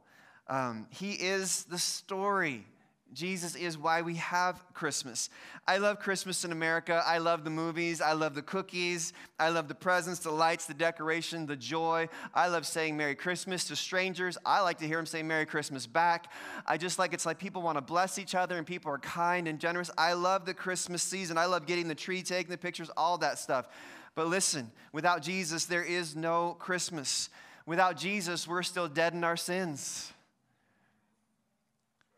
Um, 0.48 0.86
he 0.90 1.12
is 1.12 1.64
the 1.64 1.78
story. 1.78 2.66
Jesus 3.12 3.54
is 3.54 3.78
why 3.78 4.02
we 4.02 4.16
have 4.16 4.62
Christmas. 4.74 5.30
I 5.66 5.78
love 5.78 6.00
Christmas 6.00 6.44
in 6.44 6.52
America. 6.52 7.02
I 7.06 7.18
love 7.18 7.44
the 7.44 7.50
movies. 7.50 8.00
I 8.00 8.12
love 8.12 8.34
the 8.34 8.42
cookies. 8.42 9.12
I 9.38 9.48
love 9.48 9.68
the 9.68 9.74
presents, 9.74 10.20
the 10.20 10.30
lights, 10.30 10.66
the 10.66 10.74
decoration, 10.74 11.46
the 11.46 11.56
joy. 11.56 12.08
I 12.34 12.48
love 12.48 12.66
saying 12.66 12.96
Merry 12.96 13.14
Christmas 13.14 13.64
to 13.68 13.76
strangers. 13.76 14.36
I 14.44 14.60
like 14.60 14.78
to 14.78 14.86
hear 14.86 14.96
them 14.96 15.06
say 15.06 15.22
Merry 15.22 15.46
Christmas 15.46 15.86
back. 15.86 16.30
I 16.66 16.76
just 16.76 16.98
like 16.98 17.14
it's 17.14 17.24
like 17.24 17.38
people 17.38 17.62
want 17.62 17.78
to 17.78 17.82
bless 17.82 18.18
each 18.18 18.34
other 18.34 18.58
and 18.58 18.66
people 18.66 18.90
are 18.90 18.98
kind 18.98 19.48
and 19.48 19.58
generous. 19.58 19.90
I 19.96 20.12
love 20.12 20.44
the 20.44 20.54
Christmas 20.54 21.02
season. 21.02 21.38
I 21.38 21.46
love 21.46 21.64
getting 21.64 21.88
the 21.88 21.94
tree, 21.94 22.22
taking 22.22 22.50
the 22.50 22.58
pictures, 22.58 22.90
all 22.96 23.18
that 23.18 23.38
stuff. 23.38 23.68
But 24.14 24.26
listen, 24.26 24.72
without 24.92 25.22
Jesus, 25.22 25.66
there 25.66 25.84
is 25.84 26.16
no 26.16 26.56
Christmas. 26.58 27.30
Without 27.66 27.96
Jesus, 27.96 28.48
we're 28.48 28.62
still 28.62 28.88
dead 28.88 29.14
in 29.14 29.24
our 29.24 29.36
sins. 29.36 30.12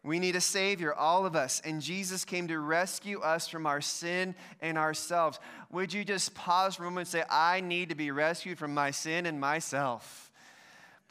We 0.08 0.18
need 0.18 0.36
a 0.36 0.40
Savior, 0.40 0.94
all 0.94 1.26
of 1.26 1.36
us. 1.36 1.60
And 1.66 1.82
Jesus 1.82 2.24
came 2.24 2.48
to 2.48 2.58
rescue 2.58 3.20
us 3.20 3.46
from 3.46 3.66
our 3.66 3.82
sin 3.82 4.34
and 4.62 4.78
ourselves. 4.78 5.38
Would 5.70 5.92
you 5.92 6.02
just 6.02 6.34
pause 6.34 6.76
for 6.76 6.84
a 6.84 6.86
moment 6.86 7.08
and 7.08 7.20
say, 7.20 7.24
I 7.28 7.60
need 7.60 7.90
to 7.90 7.94
be 7.94 8.10
rescued 8.10 8.56
from 8.56 8.72
my 8.72 8.90
sin 8.90 9.26
and 9.26 9.38
myself? 9.38 10.32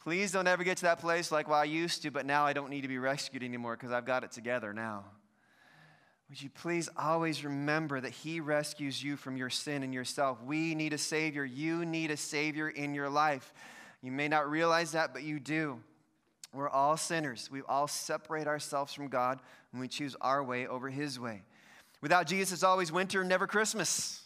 Please 0.03 0.31
don't 0.31 0.47
ever 0.47 0.63
get 0.63 0.77
to 0.77 0.83
that 0.85 0.97
place 0.97 1.31
like, 1.31 1.47
well, 1.47 1.59
I 1.59 1.65
used 1.65 2.01
to, 2.01 2.09
but 2.09 2.25
now 2.25 2.47
I 2.47 2.53
don't 2.53 2.71
need 2.71 2.81
to 2.81 2.87
be 2.87 2.97
rescued 2.97 3.43
anymore 3.43 3.75
because 3.75 3.91
I've 3.91 4.05
got 4.05 4.23
it 4.23 4.31
together 4.31 4.73
now. 4.73 5.05
Would 6.29 6.41
you 6.41 6.49
please 6.49 6.89
always 6.97 7.45
remember 7.45 8.01
that 8.01 8.13
He 8.13 8.39
rescues 8.39 9.03
you 9.03 9.15
from 9.15 9.37
your 9.37 9.51
sin 9.51 9.83
and 9.83 9.93
yourself? 9.93 10.41
We 10.41 10.73
need 10.73 10.93
a 10.93 10.97
Savior. 10.97 11.45
You 11.45 11.85
need 11.85 12.09
a 12.09 12.17
Savior 12.17 12.67
in 12.67 12.95
your 12.95 13.09
life. 13.09 13.53
You 14.01 14.11
may 14.11 14.27
not 14.27 14.49
realize 14.49 14.93
that, 14.93 15.13
but 15.13 15.21
you 15.21 15.39
do. 15.39 15.81
We're 16.53 16.69
all 16.69 16.97
sinners. 16.97 17.49
We 17.51 17.61
all 17.67 17.87
separate 17.87 18.47
ourselves 18.47 18.93
from 18.93 19.07
God 19.09 19.39
when 19.71 19.81
we 19.81 19.87
choose 19.87 20.15
our 20.21 20.43
way 20.43 20.67
over 20.67 20.89
His 20.89 21.19
way. 21.19 21.43
Without 22.01 22.27
Jesus, 22.27 22.53
it's 22.53 22.63
always 22.63 22.91
winter, 22.91 23.23
never 23.23 23.47
Christmas. 23.47 24.21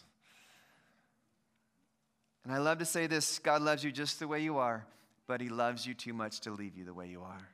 And 2.44 2.52
I 2.52 2.58
love 2.58 2.78
to 2.78 2.84
say 2.84 3.06
this 3.06 3.38
God 3.38 3.62
loves 3.62 3.84
you 3.84 3.92
just 3.92 4.18
the 4.18 4.28
way 4.28 4.40
you 4.40 4.58
are, 4.58 4.86
but 5.26 5.40
He 5.40 5.48
loves 5.48 5.86
you 5.86 5.94
too 5.94 6.12
much 6.12 6.40
to 6.40 6.52
leave 6.52 6.76
you 6.76 6.84
the 6.84 6.94
way 6.94 7.08
you 7.08 7.22
are. 7.22 7.48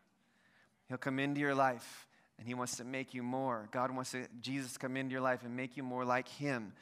He'll 0.88 0.98
come 0.98 1.18
into 1.18 1.40
your 1.40 1.54
life 1.54 2.06
and 2.38 2.46
He 2.46 2.54
wants 2.54 2.76
to 2.76 2.84
make 2.84 3.14
you 3.14 3.22
more. 3.22 3.68
God 3.70 3.90
wants 3.90 4.12
to, 4.12 4.26
Jesus 4.40 4.74
to 4.74 4.78
come 4.78 4.96
into 4.96 5.12
your 5.12 5.20
life 5.20 5.42
and 5.44 5.54
make 5.56 5.76
you 5.76 5.82
more 5.82 6.04
like 6.04 6.28
Him 6.28 6.72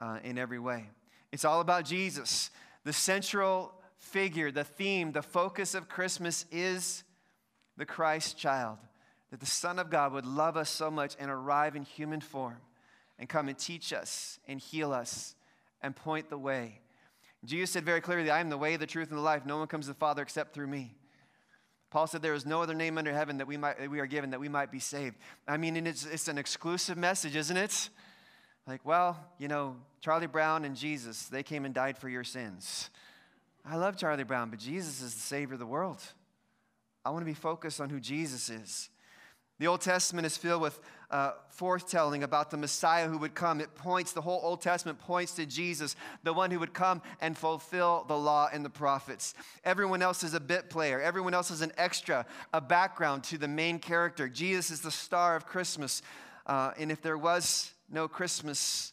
uh, 0.00 0.18
in 0.22 0.38
every 0.38 0.58
way. 0.58 0.88
It's 1.32 1.44
all 1.44 1.60
about 1.60 1.84
Jesus. 1.84 2.50
The 2.84 2.92
central 2.92 3.72
figure, 3.98 4.50
the 4.50 4.64
theme, 4.64 5.12
the 5.12 5.22
focus 5.22 5.74
of 5.74 5.88
Christmas 5.88 6.44
is 6.52 7.02
the 7.76 7.86
Christ 7.86 8.38
child, 8.38 8.78
that 9.30 9.40
the 9.40 9.46
Son 9.46 9.78
of 9.78 9.90
God 9.90 10.12
would 10.12 10.26
love 10.26 10.56
us 10.56 10.70
so 10.70 10.90
much 10.90 11.16
and 11.18 11.30
arrive 11.30 11.76
in 11.76 11.82
human 11.82 12.20
form 12.20 12.58
and 13.18 13.28
come 13.28 13.48
and 13.48 13.58
teach 13.58 13.92
us 13.92 14.38
and 14.46 14.60
heal 14.60 14.92
us 14.92 15.34
and 15.82 15.94
point 15.94 16.30
the 16.30 16.38
way. 16.38 16.80
Jesus 17.44 17.70
said 17.70 17.84
very 17.84 18.00
clearly, 18.00 18.30
I 18.30 18.40
am 18.40 18.50
the 18.50 18.58
way, 18.58 18.76
the 18.76 18.86
truth, 18.86 19.10
and 19.10 19.18
the 19.18 19.22
life. 19.22 19.46
No 19.46 19.58
one 19.58 19.68
comes 19.68 19.86
to 19.86 19.92
the 19.92 19.98
Father 19.98 20.22
except 20.22 20.54
through 20.54 20.66
me. 20.66 20.94
Paul 21.90 22.06
said, 22.06 22.22
There 22.22 22.34
is 22.34 22.44
no 22.44 22.62
other 22.62 22.74
name 22.74 22.98
under 22.98 23.12
heaven 23.12 23.38
that 23.38 23.46
we, 23.46 23.56
might, 23.56 23.78
that 23.78 23.90
we 23.90 24.00
are 24.00 24.06
given 24.06 24.30
that 24.30 24.40
we 24.40 24.48
might 24.48 24.72
be 24.72 24.80
saved. 24.80 25.16
I 25.46 25.56
mean, 25.56 25.86
it's, 25.86 26.04
it's 26.04 26.28
an 26.28 26.38
exclusive 26.38 26.98
message, 26.98 27.36
isn't 27.36 27.56
it? 27.56 27.88
Like, 28.66 28.84
well, 28.84 29.16
you 29.38 29.46
know, 29.46 29.76
Charlie 30.00 30.26
Brown 30.26 30.64
and 30.64 30.74
Jesus, 30.74 31.26
they 31.26 31.44
came 31.44 31.64
and 31.64 31.72
died 31.72 31.96
for 31.96 32.08
your 32.08 32.24
sins. 32.24 32.90
I 33.64 33.76
love 33.76 33.96
Charlie 33.96 34.24
Brown, 34.24 34.50
but 34.50 34.58
Jesus 34.58 35.00
is 35.00 35.14
the 35.14 35.20
Savior 35.20 35.54
of 35.54 35.60
the 35.60 35.66
world. 35.66 36.02
I 37.06 37.10
want 37.10 37.22
to 37.22 37.26
be 37.26 37.34
focused 37.34 37.80
on 37.80 37.88
who 37.88 38.00
Jesus 38.00 38.50
is. 38.50 38.88
The 39.60 39.68
Old 39.68 39.80
Testament 39.80 40.26
is 40.26 40.36
filled 40.36 40.60
with 40.60 40.80
uh, 41.08 41.34
foretelling 41.50 42.24
about 42.24 42.50
the 42.50 42.56
Messiah 42.56 43.06
who 43.06 43.16
would 43.18 43.32
come. 43.32 43.60
It 43.60 43.72
points, 43.76 44.12
the 44.12 44.20
whole 44.20 44.40
Old 44.42 44.60
Testament 44.60 44.98
points 44.98 45.30
to 45.36 45.46
Jesus, 45.46 45.94
the 46.24 46.32
one 46.32 46.50
who 46.50 46.58
would 46.58 46.74
come 46.74 47.00
and 47.20 47.38
fulfill 47.38 48.04
the 48.08 48.18
law 48.18 48.48
and 48.52 48.64
the 48.64 48.70
prophets. 48.70 49.34
Everyone 49.62 50.02
else 50.02 50.24
is 50.24 50.34
a 50.34 50.40
bit 50.40 50.68
player, 50.68 51.00
everyone 51.00 51.32
else 51.32 51.52
is 51.52 51.62
an 51.62 51.70
extra, 51.76 52.26
a 52.52 52.60
background 52.60 53.22
to 53.24 53.38
the 53.38 53.46
main 53.46 53.78
character. 53.78 54.28
Jesus 54.28 54.72
is 54.72 54.80
the 54.80 54.90
star 54.90 55.36
of 55.36 55.46
Christmas. 55.46 56.02
Uh, 56.44 56.72
and 56.76 56.90
if 56.90 57.02
there 57.02 57.16
was 57.16 57.72
no 57.88 58.08
Christmas, 58.08 58.92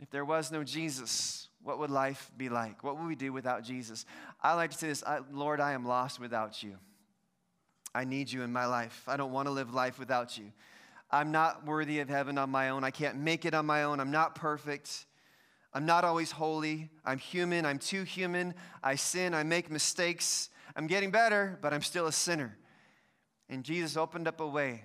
if 0.00 0.08
there 0.08 0.24
was 0.24 0.50
no 0.50 0.64
Jesus, 0.64 1.48
what 1.62 1.78
would 1.78 1.90
life 1.90 2.30
be 2.38 2.48
like? 2.48 2.82
What 2.82 2.98
would 2.98 3.06
we 3.06 3.16
do 3.16 3.34
without 3.34 3.64
Jesus? 3.64 4.06
I 4.42 4.54
like 4.54 4.70
to 4.70 4.78
say 4.78 4.88
this 4.88 5.04
Lord, 5.30 5.60
I 5.60 5.72
am 5.72 5.84
lost 5.84 6.18
without 6.18 6.62
you. 6.62 6.78
I 7.94 8.04
need 8.04 8.30
you 8.30 8.42
in 8.42 8.52
my 8.52 8.66
life. 8.66 9.04
I 9.06 9.16
don't 9.16 9.32
want 9.32 9.46
to 9.48 9.52
live 9.52 9.72
life 9.72 9.98
without 9.98 10.36
you. 10.38 10.52
I'm 11.10 11.32
not 11.32 11.64
worthy 11.66 12.00
of 12.00 12.08
heaven 12.08 12.36
on 12.38 12.50
my 12.50 12.68
own. 12.68 12.84
I 12.84 12.90
can't 12.90 13.16
make 13.16 13.44
it 13.44 13.54
on 13.54 13.66
my 13.66 13.84
own. 13.84 13.98
I'm 13.98 14.10
not 14.10 14.34
perfect. 14.34 15.06
I'm 15.72 15.86
not 15.86 16.04
always 16.04 16.30
holy. 16.30 16.90
I'm 17.04 17.18
human. 17.18 17.64
I'm 17.64 17.78
too 17.78 18.02
human. 18.02 18.54
I 18.82 18.96
sin. 18.96 19.34
I 19.34 19.42
make 19.42 19.70
mistakes. 19.70 20.50
I'm 20.76 20.86
getting 20.86 21.10
better, 21.10 21.58
but 21.62 21.72
I'm 21.72 21.82
still 21.82 22.06
a 22.06 22.12
sinner. 22.12 22.56
And 23.48 23.64
Jesus 23.64 23.96
opened 23.96 24.28
up 24.28 24.40
a 24.40 24.46
way 24.46 24.84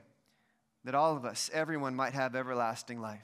that 0.86 0.96
all 0.96 1.16
of 1.16 1.26
us, 1.26 1.50
everyone, 1.54 1.96
might 1.96 2.14
have 2.14 2.36
everlasting 2.36 3.02
life. 3.02 3.22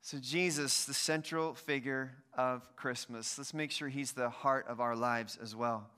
So, 0.00 0.18
Jesus, 0.18 0.84
the 0.84 0.94
central 0.94 1.54
figure 1.54 2.10
of 2.36 2.74
Christmas, 2.76 3.38
let's 3.38 3.54
make 3.54 3.70
sure 3.70 3.88
he's 3.88 4.12
the 4.12 4.30
heart 4.30 4.66
of 4.68 4.80
our 4.80 4.96
lives 4.96 5.38
as 5.40 5.54
well. 5.54 5.88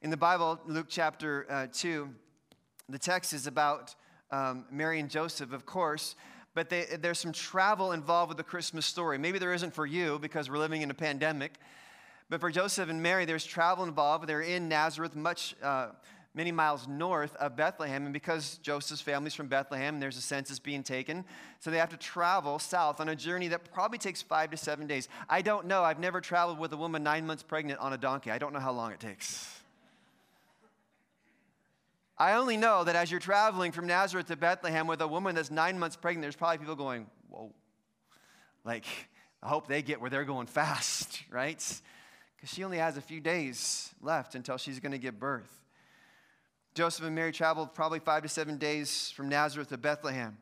In 0.00 0.10
the 0.10 0.16
Bible, 0.16 0.60
Luke 0.64 0.86
chapter 0.88 1.44
uh, 1.50 1.66
2, 1.72 2.08
the 2.88 3.00
text 3.00 3.32
is 3.32 3.48
about 3.48 3.96
um, 4.30 4.64
Mary 4.70 5.00
and 5.00 5.10
Joseph, 5.10 5.52
of 5.52 5.66
course, 5.66 6.14
but 6.54 6.68
they, 6.68 6.84
there's 7.00 7.18
some 7.18 7.32
travel 7.32 7.90
involved 7.90 8.28
with 8.28 8.36
the 8.36 8.44
Christmas 8.44 8.86
story. 8.86 9.18
Maybe 9.18 9.40
there 9.40 9.52
isn't 9.52 9.74
for 9.74 9.86
you 9.86 10.20
because 10.20 10.48
we're 10.48 10.58
living 10.58 10.82
in 10.82 10.90
a 10.92 10.94
pandemic, 10.94 11.54
but 12.30 12.38
for 12.38 12.48
Joseph 12.48 12.88
and 12.88 13.02
Mary, 13.02 13.24
there's 13.24 13.44
travel 13.44 13.84
involved. 13.84 14.28
They're 14.28 14.40
in 14.40 14.68
Nazareth, 14.68 15.16
much. 15.16 15.56
Uh, 15.60 15.88
many 16.34 16.52
miles 16.52 16.86
north 16.86 17.34
of 17.36 17.56
Bethlehem. 17.56 18.04
And 18.04 18.12
because 18.12 18.58
Joseph's 18.58 19.00
family's 19.00 19.34
from 19.34 19.48
Bethlehem, 19.48 19.98
there's 19.98 20.16
a 20.16 20.20
census 20.20 20.60
being 20.60 20.84
taken. 20.84 21.24
So 21.58 21.72
they 21.72 21.78
have 21.78 21.88
to 21.88 21.96
travel 21.96 22.60
south 22.60 23.00
on 23.00 23.08
a 23.08 23.16
journey 23.16 23.48
that 23.48 23.72
probably 23.72 23.98
takes 23.98 24.22
five 24.22 24.50
to 24.52 24.56
seven 24.56 24.86
days. 24.86 25.08
I 25.28 25.42
don't 25.42 25.66
know. 25.66 25.82
I've 25.82 25.98
never 25.98 26.20
traveled 26.20 26.60
with 26.60 26.72
a 26.72 26.76
woman 26.76 27.02
nine 27.02 27.26
months 27.26 27.42
pregnant 27.42 27.80
on 27.80 27.92
a 27.92 27.98
donkey. 27.98 28.30
I 28.30 28.38
don't 28.38 28.52
know 28.52 28.60
how 28.60 28.70
long 28.70 28.92
it 28.92 29.00
takes. 29.00 29.57
I 32.20 32.32
only 32.32 32.56
know 32.56 32.82
that 32.82 32.96
as 32.96 33.12
you're 33.12 33.20
traveling 33.20 33.70
from 33.70 33.86
Nazareth 33.86 34.26
to 34.26 34.36
Bethlehem 34.36 34.88
with 34.88 35.00
a 35.00 35.06
woman 35.06 35.36
that's 35.36 35.52
nine 35.52 35.78
months 35.78 35.94
pregnant, 35.94 36.22
there's 36.22 36.34
probably 36.34 36.58
people 36.58 36.74
going, 36.74 37.06
whoa. 37.28 37.52
Like, 38.64 38.86
I 39.40 39.48
hope 39.48 39.68
they 39.68 39.82
get 39.82 40.00
where 40.00 40.10
they're 40.10 40.24
going 40.24 40.48
fast, 40.48 41.22
right? 41.30 41.58
Because 42.36 42.52
she 42.52 42.64
only 42.64 42.78
has 42.78 42.96
a 42.96 43.00
few 43.00 43.20
days 43.20 43.94
left 44.02 44.34
until 44.34 44.56
she's 44.56 44.80
going 44.80 44.92
to 44.92 44.98
give 44.98 45.20
birth. 45.20 45.62
Joseph 46.74 47.04
and 47.06 47.14
Mary 47.14 47.30
traveled 47.30 47.72
probably 47.72 48.00
five 48.00 48.24
to 48.24 48.28
seven 48.28 48.58
days 48.58 49.12
from 49.14 49.28
Nazareth 49.28 49.68
to 49.68 49.78
Bethlehem. 49.78 50.36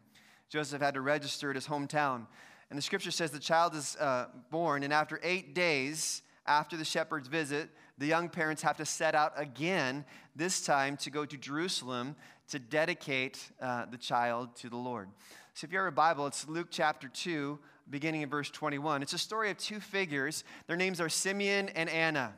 Joseph 0.49 0.80
had 0.80 0.95
to 0.95 1.02
register 1.02 1.50
at 1.50 1.56
his 1.56 1.66
hometown. 1.66 2.26
And 2.71 2.78
the 2.78 2.83
scripture 2.83 3.11
says 3.11 3.30
the 3.30 3.38
child 3.38 3.75
is 3.75 3.97
uh, 4.00 4.26
born, 4.50 4.83
and 4.83 4.92
after 4.92 5.21
eight 5.23 5.54
days 5.54 6.23
after 6.47 6.76
the 6.76 6.85
shepherd's 6.85 7.28
visit, 7.28 7.68
the 7.98 8.06
young 8.06 8.28
parents 8.28 8.62
have 8.62 8.76
to 8.76 8.84
set 8.84 9.14
out 9.14 9.32
again, 9.36 10.04
this 10.34 10.64
time 10.64 10.96
to 10.98 11.10
go 11.10 11.24
to 11.24 11.36
Jerusalem 11.36 12.16
to 12.48 12.58
dedicate 12.58 13.50
uh, 13.60 13.86
the 13.86 13.96
child 13.96 14.54
to 14.56 14.68
the 14.68 14.76
Lord. 14.76 15.08
So 15.54 15.64
if 15.64 15.72
you 15.72 15.78
have 15.78 15.88
a 15.88 15.90
Bible, 15.90 16.26
it's 16.26 16.48
Luke 16.48 16.68
chapter 16.70 17.08
2, 17.08 17.58
beginning 17.88 18.22
in 18.22 18.28
verse 18.28 18.50
21. 18.50 19.02
It's 19.02 19.14
a 19.14 19.18
story 19.18 19.50
of 19.50 19.56
two 19.56 19.80
figures. 19.80 20.44
Their 20.66 20.76
names 20.76 21.00
are 21.00 21.08
Simeon 21.08 21.70
and 21.70 21.88
Anna. 21.88 22.34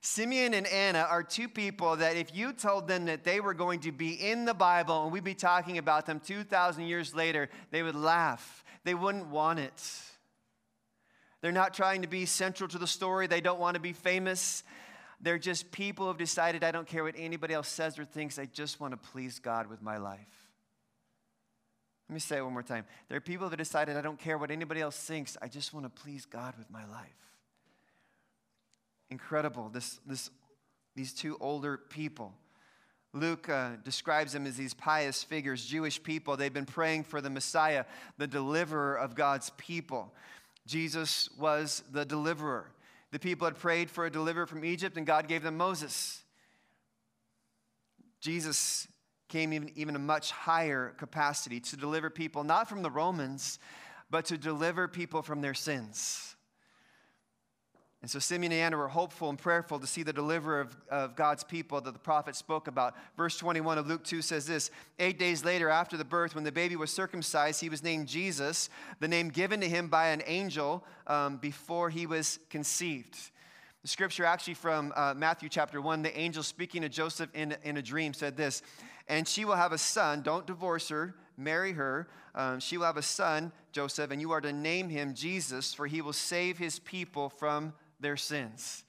Simeon 0.00 0.52
and 0.52 0.66
Anna 0.66 1.06
are 1.10 1.22
two 1.22 1.48
people 1.48 1.96
that 1.96 2.18
if 2.18 2.36
you 2.36 2.52
told 2.52 2.86
them 2.86 3.06
that 3.06 3.24
they 3.24 3.40
were 3.40 3.54
going 3.54 3.80
to 3.80 3.90
be 3.90 4.12
in 4.12 4.44
the 4.44 4.52
Bible 4.52 5.04
and 5.04 5.10
we'd 5.10 5.24
be 5.24 5.32
talking 5.32 5.78
about 5.78 6.04
them 6.04 6.20
2,000 6.20 6.84
years 6.84 7.14
later, 7.14 7.48
they 7.70 7.82
would 7.82 7.94
laugh. 7.94 8.62
They 8.84 8.92
wouldn't 8.92 9.28
want 9.28 9.60
it. 9.60 9.82
They're 11.44 11.52
not 11.52 11.74
trying 11.74 12.00
to 12.00 12.08
be 12.08 12.24
central 12.24 12.70
to 12.70 12.78
the 12.78 12.86
story. 12.86 13.26
They 13.26 13.42
don't 13.42 13.60
want 13.60 13.74
to 13.74 13.80
be 13.80 13.92
famous. 13.92 14.62
They're 15.20 15.36
just 15.36 15.70
people 15.70 16.06
who've 16.06 16.16
decided, 16.16 16.64
I 16.64 16.70
don't 16.70 16.86
care 16.86 17.04
what 17.04 17.16
anybody 17.18 17.52
else 17.52 17.68
says 17.68 17.98
or 17.98 18.06
thinks, 18.06 18.38
I 18.38 18.46
just 18.46 18.80
want 18.80 18.92
to 18.92 18.96
please 18.96 19.40
God 19.40 19.66
with 19.66 19.82
my 19.82 19.98
life. 19.98 20.48
Let 22.08 22.14
me 22.14 22.20
say 22.20 22.38
it 22.38 22.42
one 22.42 22.54
more 22.54 22.62
time. 22.62 22.86
There 23.10 23.18
are 23.18 23.20
people 23.20 23.50
that 23.50 23.58
decided, 23.58 23.94
I 23.94 24.00
don't 24.00 24.18
care 24.18 24.38
what 24.38 24.50
anybody 24.50 24.80
else 24.80 24.96
thinks, 24.96 25.36
I 25.42 25.48
just 25.48 25.74
want 25.74 25.84
to 25.84 25.90
please 26.02 26.24
God 26.24 26.54
with 26.56 26.70
my 26.70 26.86
life. 26.86 27.12
Incredible, 29.10 29.68
this, 29.68 30.00
this, 30.06 30.30
these 30.96 31.12
two 31.12 31.36
older 31.42 31.76
people. 31.76 32.32
Luke 33.12 33.50
uh, 33.50 33.72
describes 33.84 34.32
them 34.32 34.46
as 34.46 34.56
these 34.56 34.72
pious 34.72 35.22
figures, 35.22 35.66
Jewish 35.66 36.02
people. 36.02 36.38
They've 36.38 36.50
been 36.50 36.64
praying 36.64 37.04
for 37.04 37.20
the 37.20 37.28
Messiah, 37.28 37.84
the 38.16 38.26
deliverer 38.26 38.94
of 38.94 39.14
God's 39.14 39.50
people. 39.58 40.14
Jesus 40.66 41.28
was 41.38 41.82
the 41.90 42.04
deliverer. 42.04 42.70
The 43.10 43.18
people 43.18 43.46
had 43.46 43.58
prayed 43.58 43.90
for 43.90 44.06
a 44.06 44.10
deliverer 44.10 44.46
from 44.46 44.64
Egypt, 44.64 44.96
and 44.96 45.06
God 45.06 45.28
gave 45.28 45.42
them 45.42 45.56
Moses. 45.56 46.22
Jesus 48.20 48.88
came 49.28 49.52
even, 49.52 49.70
even 49.76 49.96
a 49.96 50.00
much 50.00 50.30
higher 50.30 50.94
capacity 50.96 51.60
to 51.60 51.76
deliver 51.76 52.10
people, 52.10 52.44
not 52.44 52.68
from 52.68 52.82
the 52.82 52.90
Romans, 52.90 53.58
but 54.10 54.24
to 54.26 54.38
deliver 54.38 54.88
people 54.88 55.22
from 55.22 55.40
their 55.40 55.54
sins. 55.54 56.33
And 58.04 58.10
so 58.10 58.18
Simeon 58.18 58.52
and 58.52 58.60
Anna 58.60 58.76
were 58.76 58.88
hopeful 58.88 59.30
and 59.30 59.38
prayerful 59.38 59.78
to 59.78 59.86
see 59.86 60.02
the 60.02 60.12
deliverer 60.12 60.60
of, 60.60 60.76
of 60.90 61.16
God's 61.16 61.42
people 61.42 61.80
that 61.80 61.94
the 61.94 61.98
prophet 61.98 62.36
spoke 62.36 62.68
about. 62.68 62.94
Verse 63.16 63.38
21 63.38 63.78
of 63.78 63.86
Luke 63.86 64.04
2 64.04 64.20
says 64.20 64.44
this 64.44 64.70
Eight 64.98 65.18
days 65.18 65.42
later, 65.42 65.70
after 65.70 65.96
the 65.96 66.04
birth, 66.04 66.34
when 66.34 66.44
the 66.44 66.52
baby 66.52 66.76
was 66.76 66.90
circumcised, 66.90 67.62
he 67.62 67.70
was 67.70 67.82
named 67.82 68.06
Jesus, 68.06 68.68
the 69.00 69.08
name 69.08 69.30
given 69.30 69.58
to 69.62 69.66
him 69.70 69.88
by 69.88 70.08
an 70.08 70.22
angel 70.26 70.84
um, 71.06 71.38
before 71.38 71.88
he 71.88 72.04
was 72.04 72.40
conceived. 72.50 73.16
The 73.80 73.88
scripture, 73.88 74.26
actually 74.26 74.52
from 74.52 74.92
uh, 74.94 75.14
Matthew 75.16 75.48
chapter 75.48 75.80
1, 75.80 76.02
the 76.02 76.14
angel 76.14 76.42
speaking 76.42 76.82
to 76.82 76.90
Joseph 76.90 77.30
in, 77.32 77.56
in 77.62 77.78
a 77.78 77.82
dream 77.82 78.12
said 78.12 78.36
this 78.36 78.60
And 79.08 79.26
she 79.26 79.46
will 79.46 79.56
have 79.56 79.72
a 79.72 79.78
son, 79.78 80.20
don't 80.20 80.46
divorce 80.46 80.90
her, 80.90 81.14
marry 81.38 81.72
her. 81.72 82.08
Um, 82.34 82.60
she 82.60 82.76
will 82.76 82.84
have 82.84 82.98
a 82.98 83.02
son, 83.02 83.50
Joseph, 83.72 84.10
and 84.10 84.20
you 84.20 84.32
are 84.32 84.42
to 84.42 84.52
name 84.52 84.90
him 84.90 85.14
Jesus, 85.14 85.72
for 85.72 85.86
he 85.86 86.02
will 86.02 86.12
save 86.12 86.58
his 86.58 86.78
people 86.78 87.30
from 87.30 87.72
their 88.04 88.16
sins. 88.16 88.84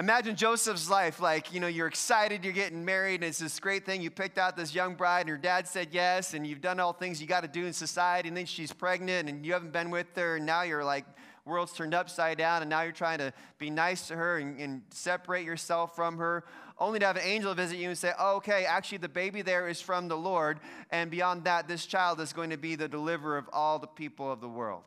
Imagine 0.00 0.34
Joseph's 0.34 0.90
life 0.90 1.20
like, 1.20 1.54
you 1.54 1.60
know, 1.60 1.68
you're 1.68 1.86
excited, 1.86 2.42
you're 2.42 2.52
getting 2.52 2.84
married, 2.84 3.20
and 3.20 3.24
it's 3.24 3.38
this 3.38 3.60
great 3.60 3.86
thing. 3.86 4.02
You 4.02 4.10
picked 4.10 4.38
out 4.38 4.56
this 4.56 4.74
young 4.74 4.96
bride, 4.96 5.20
and 5.20 5.28
your 5.28 5.38
dad 5.38 5.68
said 5.68 5.90
yes, 5.92 6.34
and 6.34 6.44
you've 6.44 6.60
done 6.60 6.80
all 6.80 6.92
things 6.92 7.20
you 7.20 7.28
got 7.28 7.42
to 7.42 7.48
do 7.48 7.64
in 7.64 7.72
society, 7.72 8.26
and 8.26 8.36
then 8.36 8.46
she's 8.46 8.72
pregnant, 8.72 9.28
and 9.28 9.46
you 9.46 9.52
haven't 9.52 9.72
been 9.72 9.90
with 9.90 10.08
her, 10.16 10.34
and 10.34 10.44
now 10.44 10.62
you're 10.62 10.82
like, 10.82 11.04
world's 11.44 11.72
turned 11.72 11.94
upside 11.94 12.38
down, 12.38 12.62
and 12.62 12.68
now 12.68 12.82
you're 12.82 12.90
trying 12.90 13.18
to 13.18 13.32
be 13.58 13.70
nice 13.70 14.08
to 14.08 14.16
her 14.16 14.38
and, 14.38 14.58
and 14.58 14.82
separate 14.90 15.44
yourself 15.44 15.94
from 15.94 16.18
her, 16.18 16.42
only 16.80 16.98
to 16.98 17.06
have 17.06 17.16
an 17.16 17.22
angel 17.24 17.54
visit 17.54 17.78
you 17.78 17.88
and 17.88 17.96
say, 17.96 18.10
oh, 18.18 18.34
okay, 18.36 18.64
actually, 18.64 18.98
the 18.98 19.08
baby 19.08 19.42
there 19.42 19.68
is 19.68 19.80
from 19.80 20.08
the 20.08 20.16
Lord, 20.16 20.58
and 20.90 21.08
beyond 21.08 21.44
that, 21.44 21.68
this 21.68 21.86
child 21.86 22.20
is 22.20 22.32
going 22.32 22.50
to 22.50 22.58
be 22.58 22.74
the 22.74 22.88
deliverer 22.88 23.38
of 23.38 23.48
all 23.52 23.78
the 23.78 23.86
people 23.86 24.32
of 24.32 24.40
the 24.40 24.48
world. 24.48 24.82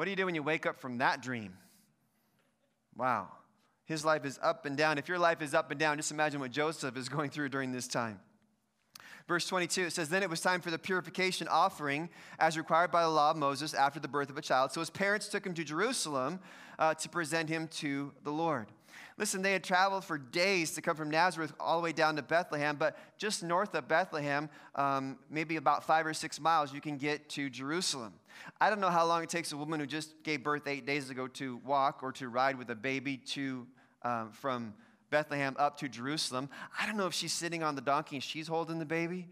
What 0.00 0.06
do 0.06 0.12
you 0.12 0.16
do 0.16 0.24
when 0.24 0.34
you 0.34 0.42
wake 0.42 0.64
up 0.64 0.80
from 0.80 0.96
that 0.96 1.20
dream? 1.20 1.52
Wow. 2.96 3.28
His 3.84 4.02
life 4.02 4.24
is 4.24 4.40
up 4.42 4.64
and 4.64 4.74
down. 4.74 4.96
If 4.96 5.08
your 5.08 5.18
life 5.18 5.42
is 5.42 5.52
up 5.52 5.70
and 5.70 5.78
down, 5.78 5.98
just 5.98 6.10
imagine 6.10 6.40
what 6.40 6.52
Joseph 6.52 6.96
is 6.96 7.06
going 7.10 7.28
through 7.28 7.50
during 7.50 7.70
this 7.70 7.86
time. 7.86 8.18
Verse 9.28 9.46
22, 9.46 9.82
it 9.82 9.92
says, 9.92 10.08
Then 10.08 10.22
it 10.22 10.30
was 10.30 10.40
time 10.40 10.62
for 10.62 10.70
the 10.70 10.78
purification 10.78 11.48
offering 11.48 12.08
as 12.38 12.56
required 12.56 12.90
by 12.90 13.02
the 13.02 13.10
law 13.10 13.30
of 13.30 13.36
Moses 13.36 13.74
after 13.74 14.00
the 14.00 14.08
birth 14.08 14.30
of 14.30 14.38
a 14.38 14.40
child. 14.40 14.72
So 14.72 14.80
his 14.80 14.88
parents 14.88 15.28
took 15.28 15.44
him 15.44 15.52
to 15.52 15.64
Jerusalem 15.64 16.40
uh, 16.78 16.94
to 16.94 17.08
present 17.10 17.50
him 17.50 17.68
to 17.68 18.10
the 18.24 18.32
Lord. 18.32 18.68
Listen, 19.20 19.42
they 19.42 19.52
had 19.52 19.62
traveled 19.62 20.02
for 20.02 20.16
days 20.16 20.70
to 20.70 20.80
come 20.80 20.96
from 20.96 21.10
Nazareth 21.10 21.52
all 21.60 21.78
the 21.78 21.84
way 21.84 21.92
down 21.92 22.16
to 22.16 22.22
Bethlehem, 22.22 22.76
but 22.76 22.96
just 23.18 23.42
north 23.42 23.74
of 23.74 23.86
Bethlehem, 23.86 24.48
um, 24.76 25.18
maybe 25.28 25.56
about 25.56 25.84
five 25.84 26.06
or 26.06 26.14
six 26.14 26.40
miles, 26.40 26.72
you 26.72 26.80
can 26.80 26.96
get 26.96 27.28
to 27.28 27.50
Jerusalem. 27.50 28.14
I 28.62 28.70
don't 28.70 28.80
know 28.80 28.88
how 28.88 29.04
long 29.04 29.22
it 29.22 29.28
takes 29.28 29.52
a 29.52 29.58
woman 29.58 29.78
who 29.78 29.84
just 29.84 30.14
gave 30.22 30.42
birth 30.42 30.66
eight 30.66 30.86
days 30.86 31.10
ago 31.10 31.28
to 31.28 31.60
walk 31.66 32.02
or 32.02 32.12
to 32.12 32.30
ride 32.30 32.56
with 32.56 32.70
a 32.70 32.74
baby 32.74 33.18
to 33.18 33.66
um, 34.04 34.32
from 34.32 34.72
Bethlehem 35.10 35.54
up 35.58 35.76
to 35.80 35.88
Jerusalem. 35.90 36.48
I 36.80 36.86
don't 36.86 36.96
know 36.96 37.06
if 37.06 37.12
she's 37.12 37.34
sitting 37.34 37.62
on 37.62 37.74
the 37.74 37.82
donkey 37.82 38.16
and 38.16 38.22
she's 38.22 38.48
holding 38.48 38.78
the 38.78 38.86
baby. 38.86 39.28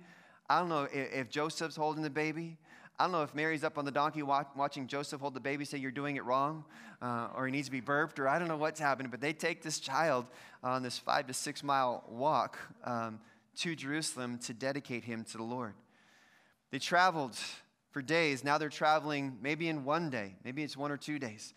I 0.50 0.61
don't 0.61 0.68
know 0.68 0.83
if, 0.83 1.12
if 1.14 1.30
Joseph's 1.30 1.76
holding 1.76 2.02
the 2.02 2.11
baby. 2.11 2.59
I 3.00 3.05
don't 3.05 3.12
know 3.12 3.23
if 3.23 3.33
Mary's 3.33 3.62
up 3.62 3.78
on 3.78 3.85
the 3.85 3.93
donkey 3.93 4.23
watching 4.23 4.88
Joseph 4.88 5.21
hold 5.21 5.35
the 5.35 5.40
baby, 5.40 5.64
say, 5.64 5.78
You're 5.78 5.93
doing 5.93 6.17
it 6.17 6.25
wrong, 6.25 6.64
uh, 7.00 7.28
or 7.37 7.47
he 7.47 7.52
needs 7.52 7.69
to 7.69 7.73
be 7.73 7.81
burped, 7.81 8.19
or 8.19 8.28
I 8.28 8.40
don't 8.40 8.49
know 8.49 8.57
what's 8.57 8.81
happening, 8.81 9.09
but 9.09 9.21
they 9.21 9.33
take 9.33 9.62
this 9.62 9.78
child 9.78 10.26
on 10.64 10.83
this 10.83 10.99
five 10.99 11.28
to 11.28 11.35
six 11.35 11.62
mile 11.62 12.02
walk 12.09 12.59
um, 12.83 13.21
to 13.59 13.76
Jerusalem 13.76 14.38
to 14.38 14.52
dedicate 14.52 15.04
him 15.04 15.25
to 15.30 15.37
the 15.37 15.45
Lord. 15.45 15.75
They 16.73 16.80
traveled 16.80 17.37
for 17.93 18.02
days. 18.02 18.43
Now 18.43 18.58
they're 18.58 18.69
traveling 18.69 19.39
maybe 19.41 19.69
in 19.69 19.84
one 19.84 20.11
day, 20.11 20.34
maybe 20.45 20.65
it's 20.65 20.76
one 20.76 20.91
or 20.91 20.97
two 20.97 21.21
days. 21.21 21.54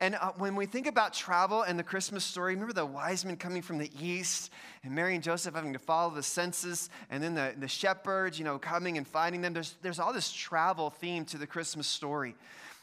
And 0.00 0.14
uh, 0.14 0.32
when 0.38 0.56
we 0.56 0.64
think 0.64 0.86
about 0.86 1.12
travel 1.12 1.62
and 1.62 1.78
the 1.78 1.82
Christmas 1.82 2.24
story, 2.24 2.54
remember 2.54 2.72
the 2.72 2.86
wise 2.86 3.24
men 3.24 3.36
coming 3.36 3.60
from 3.60 3.76
the 3.76 3.90
east 4.00 4.50
and 4.82 4.94
Mary 4.94 5.14
and 5.14 5.22
Joseph 5.22 5.54
having 5.54 5.74
to 5.74 5.78
follow 5.78 6.14
the 6.14 6.22
census, 6.22 6.88
and 7.10 7.22
then 7.22 7.34
the, 7.34 7.54
the 7.58 7.68
shepherds, 7.68 8.38
you 8.38 8.44
know, 8.46 8.58
coming 8.58 8.96
and 8.96 9.06
finding 9.06 9.42
them. 9.42 9.52
There's, 9.52 9.76
there's 9.82 9.98
all 9.98 10.14
this 10.14 10.32
travel 10.32 10.88
theme 10.88 11.26
to 11.26 11.38
the 11.38 11.46
Christmas 11.46 11.86
story. 11.86 12.34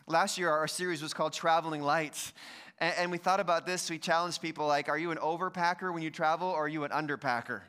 Last 0.05 0.37
year, 0.37 0.51
our 0.51 0.67
series 0.67 1.01
was 1.01 1.13
called 1.13 1.33
Traveling 1.33 1.81
Lights. 1.81 2.33
And, 2.79 2.93
and 2.97 3.11
we 3.11 3.17
thought 3.17 3.39
about 3.39 3.65
this. 3.65 3.89
We 3.89 3.97
challenged 3.97 4.39
people 4.39 4.67
like, 4.67 4.87
are 4.87 4.97
you 4.97 5.09
an 5.09 5.17
overpacker 5.17 5.91
when 5.91 6.03
you 6.03 6.11
travel, 6.11 6.49
or 6.49 6.65
are 6.65 6.67
you 6.67 6.83
an 6.83 6.91
underpacker? 6.91 7.61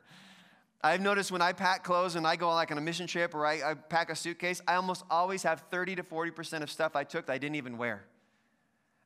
I've 0.84 1.00
noticed 1.00 1.32
when 1.32 1.42
I 1.42 1.54
pack 1.54 1.84
clothes 1.84 2.16
and 2.16 2.26
I 2.26 2.36
go 2.36 2.50
on 2.50 2.54
like 2.54 2.70
on 2.70 2.76
a 2.76 2.82
mission 2.82 3.06
trip 3.06 3.34
or 3.34 3.46
I, 3.46 3.70
I 3.70 3.74
pack 3.74 4.10
a 4.10 4.14
suitcase, 4.14 4.60
I 4.68 4.74
almost 4.74 5.04
always 5.10 5.42
have 5.42 5.64
30 5.70 5.96
to 5.96 6.02
40% 6.02 6.62
of 6.62 6.70
stuff 6.70 6.94
I 6.94 7.02
took 7.02 7.26
that 7.26 7.32
I 7.32 7.38
didn't 7.38 7.56
even 7.56 7.78
wear 7.78 8.04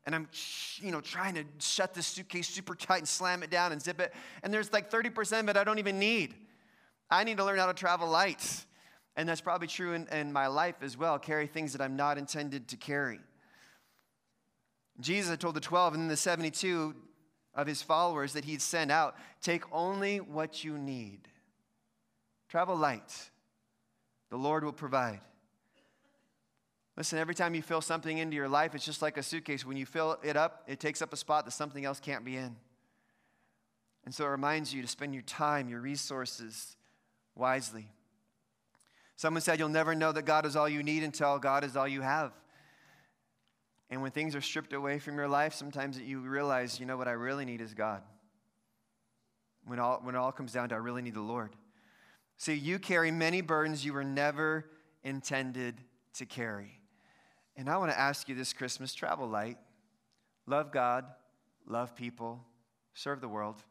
and 0.04 0.14
I'm, 0.14 0.28
you 0.80 0.90
know, 0.90 1.00
trying 1.00 1.34
to 1.34 1.44
shut 1.58 1.94
this 1.94 2.06
suitcase 2.06 2.48
super 2.48 2.74
tight 2.74 2.98
and 2.98 3.08
slam 3.08 3.42
it 3.42 3.50
down 3.50 3.72
and 3.72 3.80
zip 3.80 4.00
it. 4.00 4.12
And 4.42 4.52
there's 4.52 4.72
like 4.72 4.90
30% 4.90 5.40
of 5.40 5.48
it 5.48 5.56
I 5.56 5.64
don't 5.64 5.78
even 5.78 5.98
need. 5.98 6.34
I 7.10 7.24
need 7.24 7.36
to 7.36 7.44
learn 7.44 7.58
how 7.58 7.66
to 7.66 7.74
travel 7.74 8.08
light. 8.08 8.64
And 9.16 9.28
that's 9.28 9.40
probably 9.40 9.68
true 9.68 9.92
in, 9.92 10.08
in 10.08 10.32
my 10.32 10.46
life 10.46 10.76
as 10.80 10.96
well 10.96 11.18
carry 11.18 11.46
things 11.46 11.72
that 11.72 11.82
I'm 11.82 11.96
not 11.96 12.18
intended 12.18 12.68
to 12.68 12.76
carry. 12.76 13.20
Jesus 15.00 15.36
told 15.36 15.54
the 15.54 15.60
12 15.60 15.94
and 15.94 16.02
then 16.02 16.08
the 16.08 16.16
72 16.16 16.94
of 17.54 17.66
his 17.66 17.82
followers 17.82 18.32
that 18.32 18.44
he'd 18.44 18.62
send 18.62 18.90
out 18.90 19.16
take 19.40 19.64
only 19.72 20.18
what 20.18 20.64
you 20.64 20.78
need. 20.78 21.28
Travel 22.48 22.76
light. 22.76 23.30
The 24.30 24.36
Lord 24.36 24.64
will 24.64 24.72
provide. 24.72 25.20
Listen, 26.96 27.18
every 27.18 27.34
time 27.34 27.54
you 27.54 27.62
fill 27.62 27.80
something 27.80 28.18
into 28.18 28.36
your 28.36 28.48
life, 28.48 28.74
it's 28.74 28.84
just 28.84 29.00
like 29.00 29.16
a 29.16 29.22
suitcase. 29.22 29.64
When 29.64 29.76
you 29.76 29.86
fill 29.86 30.18
it 30.22 30.36
up, 30.36 30.64
it 30.66 30.78
takes 30.78 31.00
up 31.00 31.12
a 31.12 31.16
spot 31.16 31.46
that 31.46 31.52
something 31.52 31.84
else 31.84 32.00
can't 32.00 32.24
be 32.24 32.36
in. 32.36 32.56
And 34.04 34.14
so 34.14 34.24
it 34.24 34.28
reminds 34.28 34.74
you 34.74 34.82
to 34.82 34.88
spend 34.88 35.14
your 35.14 35.22
time, 35.22 35.68
your 35.68 35.80
resources 35.80 36.76
wisely. 37.34 37.88
Someone 39.16 39.40
said 39.40 39.58
you'll 39.58 39.68
never 39.68 39.94
know 39.94 40.12
that 40.12 40.24
God 40.24 40.44
is 40.44 40.56
all 40.56 40.68
you 40.68 40.82
need 40.82 41.02
until 41.02 41.38
God 41.38 41.64
is 41.64 41.76
all 41.76 41.88
you 41.88 42.00
have. 42.02 42.32
And 43.88 44.02
when 44.02 44.10
things 44.10 44.34
are 44.34 44.40
stripped 44.40 44.72
away 44.72 44.98
from 44.98 45.16
your 45.16 45.28
life, 45.28 45.54
sometimes 45.54 45.98
you 45.98 46.20
realize, 46.20 46.80
you 46.80 46.86
know 46.86 46.96
what 46.96 47.08
I 47.08 47.12
really 47.12 47.44
need 47.44 47.60
is 47.60 47.74
God. 47.74 48.02
When, 49.64 49.78
all, 49.78 50.00
when 50.02 50.14
it 50.14 50.18
all 50.18 50.32
comes 50.32 50.52
down 50.52 50.70
to, 50.70 50.74
I 50.74 50.78
really 50.78 51.02
need 51.02 51.14
the 51.14 51.20
Lord. 51.20 51.50
See, 52.36 52.54
you 52.54 52.78
carry 52.78 53.10
many 53.10 53.40
burdens 53.40 53.84
you 53.84 53.92
were 53.92 54.02
never 54.02 54.66
intended 55.04 55.80
to 56.14 56.26
carry. 56.26 56.80
And 57.56 57.68
I 57.68 57.76
want 57.76 57.90
to 57.92 57.98
ask 57.98 58.28
you 58.28 58.34
this 58.34 58.52
Christmas 58.52 58.94
travel 58.94 59.28
light. 59.28 59.58
Love 60.46 60.72
God, 60.72 61.04
love 61.66 61.94
people, 61.94 62.44
serve 62.94 63.20
the 63.20 63.28
world. 63.28 63.62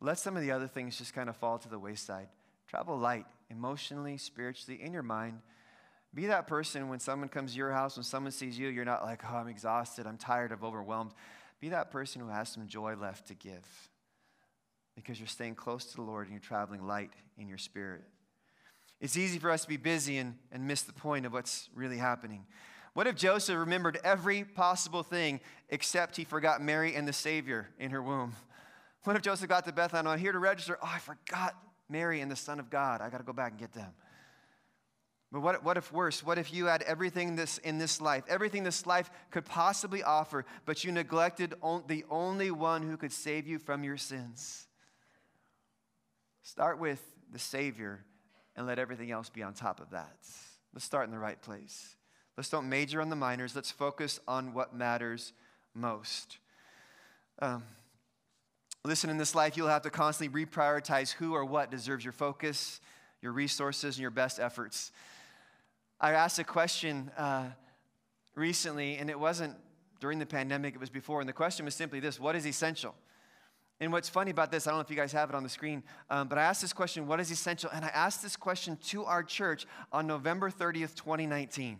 Let 0.00 0.18
some 0.18 0.36
of 0.36 0.42
the 0.42 0.52
other 0.52 0.68
things 0.68 0.96
just 0.96 1.14
kind 1.14 1.28
of 1.28 1.36
fall 1.36 1.58
to 1.58 1.68
the 1.68 1.78
wayside. 1.78 2.28
Travel 2.68 2.96
light, 2.96 3.26
emotionally, 3.50 4.16
spiritually, 4.16 4.80
in 4.82 4.92
your 4.92 5.02
mind. 5.02 5.40
Be 6.14 6.26
that 6.26 6.46
person 6.46 6.88
when 6.88 7.00
someone 7.00 7.28
comes 7.28 7.52
to 7.52 7.58
your 7.58 7.72
house, 7.72 7.96
when 7.96 8.04
someone 8.04 8.32
sees 8.32 8.58
you, 8.58 8.68
you're 8.68 8.84
not 8.84 9.04
like, 9.04 9.22
oh, 9.30 9.36
I'm 9.36 9.48
exhausted, 9.48 10.06
I'm 10.06 10.16
tired, 10.16 10.52
I'm 10.52 10.64
overwhelmed. 10.64 11.12
Be 11.60 11.70
that 11.70 11.90
person 11.90 12.20
who 12.22 12.28
has 12.28 12.48
some 12.48 12.66
joy 12.66 12.94
left 12.94 13.26
to 13.28 13.34
give 13.34 13.90
because 14.94 15.20
you're 15.20 15.26
staying 15.26 15.54
close 15.54 15.84
to 15.86 15.96
the 15.96 16.02
Lord 16.02 16.26
and 16.26 16.32
you're 16.32 16.40
traveling 16.40 16.86
light 16.86 17.12
in 17.36 17.48
your 17.48 17.58
spirit. 17.58 18.04
It's 19.00 19.16
easy 19.16 19.38
for 19.38 19.50
us 19.50 19.62
to 19.62 19.68
be 19.68 19.76
busy 19.76 20.18
and, 20.18 20.36
and 20.50 20.66
miss 20.66 20.82
the 20.82 20.92
point 20.92 21.24
of 21.24 21.32
what's 21.32 21.68
really 21.74 21.98
happening. 21.98 22.46
What 22.94 23.06
if 23.06 23.14
Joseph 23.14 23.56
remembered 23.56 24.00
every 24.02 24.42
possible 24.42 25.02
thing 25.02 25.40
except 25.68 26.16
he 26.16 26.24
forgot 26.24 26.60
Mary 26.60 26.96
and 26.96 27.06
the 27.06 27.12
Savior 27.12 27.68
in 27.78 27.90
her 27.90 28.02
womb? 28.02 28.34
What 29.04 29.14
if 29.14 29.22
Joseph 29.22 29.48
got 29.48 29.64
to 29.64 29.72
Bethlehem? 29.72 30.06
I'm 30.08 30.18
here 30.18 30.32
to 30.32 30.40
register. 30.40 30.76
Oh, 30.82 30.90
I 30.92 30.98
forgot 30.98 31.54
Mary 31.88 32.20
and 32.20 32.30
the 32.30 32.36
Son 32.36 32.58
of 32.58 32.68
God. 32.68 33.00
I 33.00 33.08
got 33.08 33.18
to 33.18 33.24
go 33.24 33.32
back 33.32 33.52
and 33.52 33.60
get 33.60 33.72
them. 33.72 33.92
But 35.30 35.40
what, 35.40 35.64
what 35.64 35.76
if 35.76 35.92
worse? 35.92 36.22
What 36.24 36.36
if 36.36 36.52
you 36.52 36.66
had 36.66 36.82
everything 36.82 37.36
this, 37.36 37.58
in 37.58 37.78
this 37.78 38.00
life, 38.00 38.24
everything 38.28 38.64
this 38.64 38.86
life 38.86 39.10
could 39.30 39.44
possibly 39.44 40.02
offer, 40.02 40.44
but 40.66 40.84
you 40.84 40.92
neglected 40.92 41.54
on, 41.62 41.84
the 41.86 42.04
only 42.10 42.50
one 42.50 42.82
who 42.82 42.96
could 42.96 43.12
save 43.12 43.46
you 43.46 43.58
from 43.58 43.84
your 43.84 43.96
sins? 43.96 44.66
Start 46.42 46.78
with 46.78 47.02
the 47.32 47.38
Savior 47.38 48.04
and 48.58 48.66
let 48.66 48.80
everything 48.80 49.12
else 49.12 49.30
be 49.30 49.42
on 49.42 49.54
top 49.54 49.78
of 49.78 49.90
that. 49.90 50.16
Let's 50.74 50.84
start 50.84 51.06
in 51.06 51.12
the 51.12 51.18
right 51.18 51.40
place. 51.40 51.94
Let's 52.36 52.50
don't 52.50 52.68
major 52.68 53.00
on 53.00 53.08
the 53.08 53.16
minors. 53.16 53.54
Let's 53.54 53.70
focus 53.70 54.18
on 54.26 54.52
what 54.52 54.74
matters 54.74 55.32
most. 55.74 56.38
Um, 57.38 57.62
listen, 58.84 59.10
in 59.10 59.16
this 59.16 59.36
life, 59.36 59.56
you'll 59.56 59.68
have 59.68 59.82
to 59.82 59.90
constantly 59.90 60.44
reprioritize 60.44 61.12
who 61.12 61.34
or 61.34 61.44
what 61.44 61.70
deserves 61.70 62.04
your 62.04 62.12
focus, 62.12 62.80
your 63.22 63.30
resources, 63.30 63.94
and 63.94 64.02
your 64.02 64.10
best 64.10 64.40
efforts. 64.40 64.90
I 66.00 66.12
asked 66.12 66.40
a 66.40 66.44
question 66.44 67.12
uh, 67.16 67.44
recently, 68.34 68.96
and 68.96 69.08
it 69.08 69.18
wasn't 69.18 69.54
during 70.00 70.18
the 70.18 70.26
pandemic, 70.26 70.74
it 70.74 70.80
was 70.80 70.90
before, 70.90 71.20
and 71.20 71.28
the 71.28 71.32
question 71.32 71.64
was 71.64 71.76
simply 71.76 72.00
this 72.00 72.18
what 72.18 72.34
is 72.34 72.44
essential? 72.44 72.96
And 73.80 73.92
what's 73.92 74.08
funny 74.08 74.32
about 74.32 74.50
this, 74.50 74.66
I 74.66 74.70
don't 74.70 74.78
know 74.78 74.82
if 74.82 74.90
you 74.90 74.96
guys 74.96 75.12
have 75.12 75.28
it 75.28 75.36
on 75.36 75.44
the 75.44 75.48
screen, 75.48 75.84
um, 76.10 76.26
but 76.26 76.36
I 76.36 76.42
asked 76.42 76.62
this 76.62 76.72
question, 76.72 77.06
what 77.06 77.20
is 77.20 77.30
essential? 77.30 77.70
And 77.72 77.84
I 77.84 77.88
asked 77.88 78.22
this 78.22 78.36
question 78.36 78.76
to 78.88 79.04
our 79.04 79.22
church 79.22 79.66
on 79.92 80.06
November 80.06 80.50
30th, 80.50 80.96
2019. 80.96 81.78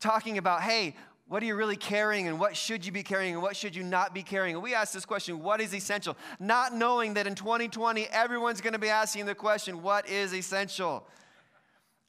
Talking 0.00 0.38
about, 0.38 0.62
hey, 0.62 0.94
what 1.28 1.42
are 1.42 1.46
you 1.46 1.54
really 1.54 1.76
carrying 1.76 2.28
and 2.28 2.38
what 2.38 2.56
should 2.56 2.86
you 2.86 2.92
be 2.92 3.02
carrying 3.02 3.34
and 3.34 3.42
what 3.42 3.56
should 3.56 3.74
you 3.74 3.82
not 3.82 4.14
be 4.14 4.22
carrying? 4.22 4.54
And 4.54 4.62
we 4.62 4.74
asked 4.74 4.94
this 4.94 5.04
question, 5.04 5.42
what 5.42 5.60
is 5.60 5.74
essential? 5.74 6.16
Not 6.38 6.72
knowing 6.72 7.14
that 7.14 7.26
in 7.26 7.34
2020, 7.34 8.06
everyone's 8.06 8.60
to 8.60 8.78
be 8.78 8.88
asking 8.88 9.26
the 9.26 9.34
question, 9.34 9.82
what 9.82 10.08
is 10.08 10.32
essential? 10.32 11.06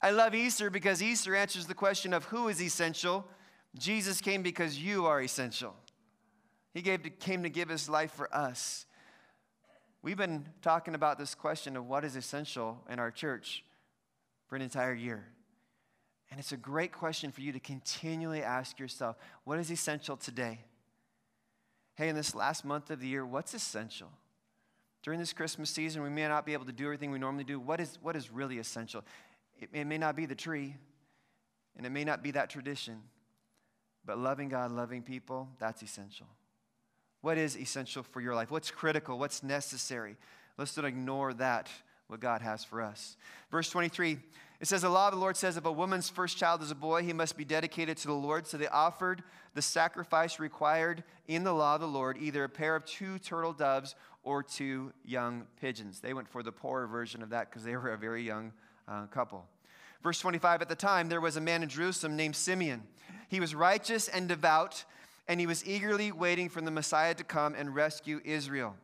I 0.02 0.12
love 0.12 0.36
Easter 0.36 0.70
because 0.70 1.02
Easter 1.02 1.36
answers 1.36 1.65
the 1.65 1.74
question 1.74 2.13
of 2.13 2.26
who 2.26 2.48
is 2.48 2.62
essential. 2.62 3.28
Jesus 3.78 4.22
came 4.22 4.43
because 4.43 4.78
you 4.78 5.08
are 5.08 5.22
essential. 5.22 5.76
He 6.77 6.83
to, 6.83 6.99
came 6.99 7.41
to 7.41 7.49
give 7.49 7.69
his 7.69 7.89
life 7.89 8.11
for 8.11 8.31
us. 8.31 8.85
We've 10.03 10.15
been 10.15 10.45
talking 10.61 10.93
about 10.93 11.17
this 11.17 11.33
question 11.33 11.75
of 11.75 11.87
what 11.87 12.05
is 12.05 12.15
essential 12.15 12.83
in 12.87 12.99
our 12.99 13.09
church 13.09 13.63
for 14.45 14.55
an 14.55 14.61
entire 14.61 14.93
year. 14.93 15.25
And 16.29 16.39
it's 16.39 16.51
a 16.51 16.57
great 16.57 16.91
question 16.91 17.31
for 17.31 17.41
you 17.41 17.51
to 17.51 17.59
continually 17.59 18.43
ask 18.43 18.77
yourself 18.77 19.15
what 19.43 19.57
is 19.57 19.71
essential 19.71 20.17
today? 20.17 20.59
Hey, 21.95 22.09
in 22.09 22.15
this 22.15 22.35
last 22.35 22.63
month 22.63 22.91
of 22.91 22.99
the 22.99 23.07
year, 23.07 23.25
what's 23.25 23.55
essential? 23.55 24.11
During 25.01 25.19
this 25.19 25.33
Christmas 25.33 25.71
season, 25.71 26.03
we 26.03 26.09
may 26.09 26.27
not 26.27 26.45
be 26.45 26.53
able 26.53 26.65
to 26.65 26.71
do 26.71 26.85
everything 26.85 27.09
we 27.09 27.17
normally 27.17 27.43
do. 27.43 27.59
What 27.59 27.81
is, 27.81 27.97
what 28.03 28.15
is 28.15 28.31
really 28.31 28.59
essential? 28.59 29.03
It, 29.59 29.69
it 29.73 29.85
may 29.85 29.97
not 29.97 30.15
be 30.15 30.27
the 30.27 30.35
tree, 30.35 30.75
and 31.75 31.87
it 31.87 31.89
may 31.89 32.03
not 32.03 32.21
be 32.21 32.29
that 32.31 32.51
tradition, 32.51 33.01
but 34.05 34.19
loving 34.19 34.49
God, 34.49 34.71
loving 34.71 35.01
people, 35.01 35.49
that's 35.57 35.81
essential. 35.81 36.27
What 37.27 37.37
is 37.37 37.57
essential 37.57 38.03
for 38.03 38.21
your 38.21 38.33
life? 38.33 38.51
What's 38.51 38.71
critical? 38.71 39.19
What's 39.19 39.43
necessary? 39.43 40.15
Let's 40.57 40.73
don't 40.73 40.85
ignore 40.85 41.33
that, 41.33 41.67
what 42.07 42.21
God 42.21 42.41
has 42.41 42.63
for 42.63 42.81
us. 42.81 43.17
Verse 43.51 43.69
23, 43.69 44.17
it 44.61 44.65
says, 44.65 44.83
The 44.83 44.89
law 44.89 45.09
of 45.09 45.13
the 45.13 45.19
Lord 45.19 45.35
says, 45.35 45.57
if 45.57 45.65
a 45.65 45.71
woman's 45.73 46.07
first 46.07 46.37
child 46.37 46.61
is 46.61 46.71
a 46.71 46.75
boy, 46.75 47.03
he 47.03 47.11
must 47.11 47.35
be 47.35 47.43
dedicated 47.43 47.97
to 47.97 48.07
the 48.07 48.13
Lord. 48.13 48.47
So 48.47 48.55
they 48.55 48.69
offered 48.69 49.23
the 49.55 49.61
sacrifice 49.61 50.39
required 50.39 51.03
in 51.27 51.43
the 51.43 51.51
law 51.51 51.75
of 51.75 51.81
the 51.81 51.87
Lord, 51.89 52.17
either 52.17 52.45
a 52.45 52.49
pair 52.49 52.77
of 52.77 52.85
two 52.85 53.19
turtle 53.19 53.51
doves 53.51 53.95
or 54.23 54.41
two 54.41 54.93
young 55.03 55.47
pigeons. 55.59 55.99
They 55.99 56.13
went 56.13 56.29
for 56.29 56.43
the 56.43 56.53
poorer 56.53 56.87
version 56.87 57.21
of 57.21 57.31
that 57.31 57.49
because 57.49 57.65
they 57.65 57.75
were 57.75 57.91
a 57.91 57.97
very 57.97 58.23
young 58.23 58.53
uh, 58.87 59.07
couple. 59.07 59.43
Verse 60.01 60.21
25, 60.21 60.61
at 60.61 60.69
the 60.69 60.75
time, 60.75 61.09
there 61.09 61.19
was 61.19 61.35
a 61.35 61.41
man 61.41 61.61
in 61.61 61.67
Jerusalem 61.67 62.15
named 62.15 62.37
Simeon. 62.37 62.83
He 63.27 63.41
was 63.41 63.53
righteous 63.53 64.07
and 64.07 64.29
devout 64.29 64.85
and 65.27 65.39
he 65.39 65.47
was 65.47 65.65
eagerly 65.67 66.11
waiting 66.11 66.49
for 66.49 66.61
the 66.61 66.71
Messiah 66.71 67.13
to 67.15 67.23
come 67.23 67.53
and 67.55 67.75
rescue 67.75 68.21
Israel. 68.23 68.75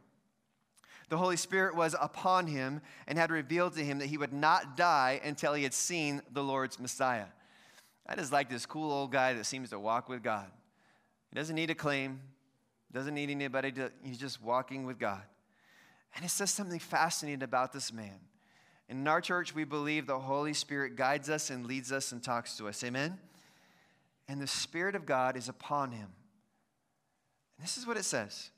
The 1.09 1.17
Holy 1.17 1.37
Spirit 1.37 1.75
was 1.75 1.95
upon 1.99 2.47
him 2.47 2.81
and 3.07 3.17
had 3.17 3.31
revealed 3.31 3.75
to 3.75 3.83
him 3.83 3.99
that 3.99 4.07
he 4.07 4.17
would 4.17 4.33
not 4.33 4.75
die 4.75 5.21
until 5.23 5.53
he 5.53 5.63
had 5.63 5.73
seen 5.73 6.21
the 6.31 6.43
Lord's 6.43 6.79
Messiah. 6.79 7.27
I 8.07 8.15
just 8.15 8.31
like 8.31 8.49
this 8.49 8.65
cool 8.65 8.91
old 8.91 9.11
guy 9.11 9.33
that 9.33 9.45
seems 9.45 9.69
to 9.69 9.79
walk 9.79 10.09
with 10.09 10.23
God. 10.23 10.47
He 11.29 11.35
doesn't 11.35 11.55
need 11.55 11.69
a 11.69 11.75
claim, 11.75 12.19
doesn't 12.91 13.13
need 13.13 13.29
anybody 13.29 13.71
to, 13.73 13.91
he's 14.03 14.17
just 14.17 14.41
walking 14.41 14.85
with 14.85 14.99
God. 14.99 15.21
And 16.15 16.23
it 16.23 16.29
says 16.29 16.51
something 16.51 16.79
fascinating 16.79 17.43
about 17.43 17.73
this 17.73 17.91
man. 17.91 18.19
In 18.89 19.07
our 19.07 19.21
church, 19.21 19.55
we 19.55 19.63
believe 19.63 20.05
the 20.05 20.19
Holy 20.19 20.53
Spirit 20.53 20.95
guides 20.95 21.29
us 21.29 21.49
and 21.49 21.65
leads 21.65 21.91
us 21.91 22.11
and 22.11 22.21
talks 22.21 22.57
to 22.57 22.67
us. 22.67 22.83
Amen? 22.83 23.17
And 24.27 24.41
the 24.41 24.47
Spirit 24.47 24.95
of 24.95 25.05
God 25.05 25.35
is 25.37 25.49
upon 25.49 25.91
him. 25.91 26.09
This 27.63 27.77
is 27.77 27.87
what 27.87 27.95
it 27.95 28.03
says. 28.03 28.51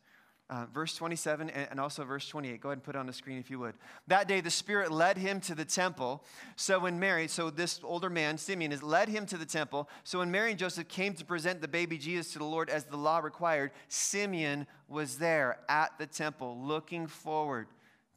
Uh, 0.48 0.66
verse 0.74 0.96
27 0.96 1.50
and 1.50 1.80
also 1.80 2.04
verse 2.04 2.28
28. 2.28 2.60
Go 2.60 2.70
ahead 2.70 2.78
and 2.78 2.84
put 2.84 2.96
it 2.96 3.00
on 3.00 3.06
the 3.06 3.14
screen 3.14 3.38
if 3.38 3.52
you 3.52 3.60
would. 3.60 3.76
That 4.08 4.28
day, 4.28 4.42
the 4.42 4.50
Spirit 4.50 4.92
led 4.92 5.18
him 5.18 5.40
to 5.42 5.56
the 5.56 5.64
temple. 5.64 6.24
So 6.56 6.80
when 6.80 7.00
Mary, 7.00 7.28
so 7.28 7.52
this 7.52 7.80
older 7.84 8.10
man, 8.10 8.38
Simeon, 8.40 8.72
has 8.72 8.82
led 8.82 9.10
him 9.10 9.28
to 9.28 9.38
the 9.38 9.46
temple. 9.46 9.90
So 10.04 10.20
when 10.20 10.32
Mary 10.32 10.50
and 10.52 10.60
Joseph 10.60 10.88
came 10.88 11.14
to 11.16 11.26
present 11.26 11.62
the 11.62 11.68
baby 11.68 12.00
Jesus 12.00 12.34
to 12.34 12.40
the 12.40 12.46
Lord 12.46 12.70
as 12.72 12.86
the 12.86 12.98
law 12.98 13.20
required, 13.20 13.72
Simeon 13.88 14.66
was 14.88 15.18
there 15.18 15.60
at 15.70 15.98
the 16.00 16.08
temple 16.08 16.60
looking 16.60 17.06
forward 17.06 17.68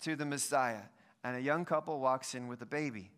to 0.03 0.16
the 0.16 0.27
Messiah. 0.27 0.83
And 1.22 1.37
a 1.37 1.40
young 1.40 1.66
couple 1.66 2.01
walks 2.01 2.35
in 2.35 2.48
with 2.48 2.62
a 2.62 2.66
baby. 2.66 3.11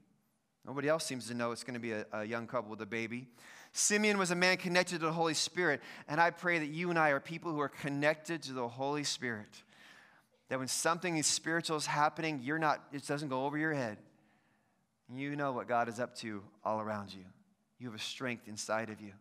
Nobody 0.66 0.88
else 0.88 1.04
seems 1.04 1.28
to 1.28 1.35
know 1.35 1.52
it's 1.52 1.64
going 1.64 1.74
to 1.74 1.80
be 1.80 1.92
a, 1.92 2.06
a 2.12 2.24
young 2.24 2.46
couple 2.46 2.70
with 2.70 2.80
a 2.80 2.87
baby. 2.87 3.28
Simeon 3.72 4.18
was 4.18 4.30
a 4.30 4.35
man 4.35 4.56
connected 4.56 5.00
to 5.00 5.06
the 5.06 5.12
Holy 5.12 5.35
Spirit. 5.35 5.80
And 6.09 6.20
I 6.20 6.30
pray 6.30 6.59
that 6.59 6.66
you 6.66 6.90
and 6.90 6.98
I 6.98 7.11
are 7.11 7.20
people 7.20 7.52
who 7.52 7.61
are 7.61 7.68
connected 7.68 8.42
to 8.42 8.52
the 8.52 8.66
Holy 8.66 9.04
Spirit. 9.04 9.62
That 10.48 10.59
when 10.59 10.68
something 10.68 11.22
spiritual 11.22 11.76
is 11.76 11.87
happening, 11.87 12.40
you're 12.42 12.59
not, 12.59 12.83
it 12.92 13.06
doesn't 13.06 13.28
go 13.28 13.46
over 13.46 13.56
your 13.56 13.72
head. 13.72 13.98
You 15.12 15.37
know 15.37 15.52
what 15.52 15.68
God 15.68 15.88
is 15.88 16.00
up 16.00 16.14
to 16.16 16.42
all 16.64 16.80
around 16.80 17.12
you. 17.12 17.24
You 17.78 17.88
have 17.90 17.98
a 17.98 18.02
strength 18.02 18.48
inside 18.48 18.90
of 18.90 19.00
you. 19.00 19.12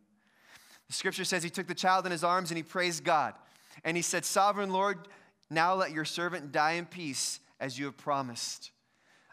The 0.87 0.93
scripture 0.93 1.23
says 1.23 1.43
he 1.43 1.49
took 1.49 1.67
the 1.67 1.75
child 1.75 2.05
in 2.05 2.11
his 2.11 2.23
arms 2.23 2.49
and 2.49 2.57
he 2.57 2.63
praised 2.63 3.03
God. 3.03 3.35
And 3.83 3.95
he 3.95 4.03
said, 4.03 4.25
Sovereign 4.25 4.71
Lord, 4.71 5.07
now 5.49 5.75
let 5.75 5.91
your 5.91 6.05
servant 6.05 6.51
die 6.51 6.73
in 6.73 6.85
peace 6.85 7.39
as 7.59 7.77
you 7.77 7.85
have 7.85 7.97
promised. 7.97 8.71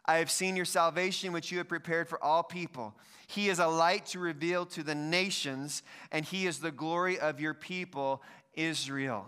I 0.07 0.19
have 0.19 0.31
seen 0.31 0.57
your 0.57 0.65
salvation, 0.65 1.33
which 1.33 1.51
you 1.51 1.59
have 1.59 1.69
prepared 1.69 2.09
for 2.09 2.23
all 2.23 2.43
people. 2.43 2.95
He 3.27 3.49
is 3.49 3.59
a 3.59 3.67
light 3.67 4.07
to 4.07 4.19
reveal 4.19 4.65
to 4.67 4.83
the 4.83 4.95
nations, 4.95 5.83
and 6.13 6.25
he 6.25 6.47
is 6.47 6.59
the 6.59 6.71
glory 6.71 7.19
of 7.19 7.41
your 7.41 7.55
people, 7.55 8.23
Israel. 8.55 9.27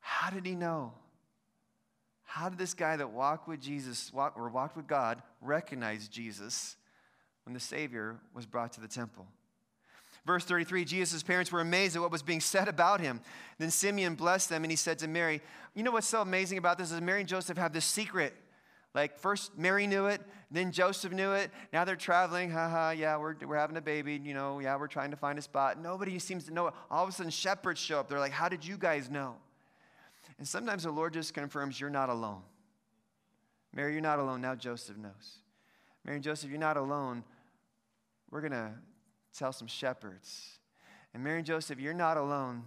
How 0.00 0.30
did 0.30 0.44
he 0.44 0.56
know? 0.56 0.92
How 2.24 2.48
did 2.48 2.58
this 2.58 2.74
guy 2.74 2.96
that 2.96 3.10
walked 3.10 3.46
with 3.46 3.60
Jesus, 3.60 4.12
walk, 4.12 4.34
or 4.36 4.48
walked 4.48 4.76
with 4.76 4.86
God, 4.86 5.22
recognize 5.40 6.08
Jesus 6.08 6.76
when 7.44 7.54
the 7.54 7.60
Savior 7.60 8.18
was 8.34 8.46
brought 8.46 8.72
to 8.72 8.80
the 8.80 8.88
temple? 8.88 9.26
Verse 10.24 10.44
33 10.44 10.84
Jesus' 10.84 11.22
parents 11.22 11.50
were 11.50 11.60
amazed 11.60 11.96
at 11.96 12.02
what 12.02 12.10
was 12.10 12.22
being 12.22 12.40
said 12.40 12.68
about 12.68 13.00
him. 13.00 13.20
Then 13.58 13.70
Simeon 13.70 14.14
blessed 14.14 14.48
them 14.48 14.64
and 14.64 14.70
he 14.70 14.76
said 14.76 14.98
to 15.00 15.08
Mary, 15.08 15.40
You 15.74 15.82
know 15.82 15.90
what's 15.90 16.06
so 16.06 16.22
amazing 16.22 16.58
about 16.58 16.78
this 16.78 16.90
is 16.90 17.00
Mary 17.00 17.20
and 17.20 17.28
Joseph 17.28 17.58
have 17.58 17.72
this 17.72 17.84
secret. 17.84 18.34
Like, 18.94 19.18
first 19.18 19.56
Mary 19.56 19.86
knew 19.86 20.06
it, 20.06 20.20
then 20.50 20.70
Joseph 20.70 21.12
knew 21.12 21.32
it. 21.32 21.50
Now 21.72 21.84
they're 21.84 21.96
traveling. 21.96 22.50
Haha, 22.50 22.90
yeah, 22.90 23.16
we're, 23.16 23.34
we're 23.46 23.56
having 23.56 23.76
a 23.78 23.82
baby. 23.82 24.20
You 24.22 24.34
know, 24.34 24.58
yeah, 24.58 24.76
we're 24.76 24.86
trying 24.86 25.10
to 25.12 25.16
find 25.16 25.38
a 25.38 25.42
spot. 25.42 25.80
Nobody 25.80 26.18
seems 26.18 26.44
to 26.44 26.52
know 26.52 26.66
it. 26.66 26.74
All 26.90 27.02
of 27.02 27.08
a 27.08 27.12
sudden, 27.12 27.30
shepherds 27.30 27.80
show 27.80 28.00
up. 28.00 28.08
They're 28.08 28.18
like, 28.18 28.32
How 28.32 28.50
did 28.50 28.66
you 28.66 28.76
guys 28.76 29.08
know? 29.08 29.36
And 30.38 30.46
sometimes 30.46 30.82
the 30.82 30.90
Lord 30.90 31.14
just 31.14 31.32
confirms 31.32 31.80
you're 31.80 31.90
not 31.90 32.10
alone. 32.10 32.42
Mary, 33.74 33.92
you're 33.92 34.02
not 34.02 34.18
alone. 34.18 34.42
Now 34.42 34.54
Joseph 34.54 34.98
knows. 34.98 35.38
Mary 36.04 36.16
and 36.16 36.24
Joseph, 36.24 36.50
you're 36.50 36.58
not 36.58 36.76
alone. 36.76 37.24
We're 38.30 38.40
going 38.40 38.52
to 38.52 38.72
tell 39.36 39.52
some 39.52 39.68
shepherds. 39.68 40.58
And 41.14 41.22
Mary 41.22 41.38
and 41.38 41.46
Joseph, 41.46 41.78
you're 41.78 41.94
not 41.94 42.16
alone. 42.16 42.64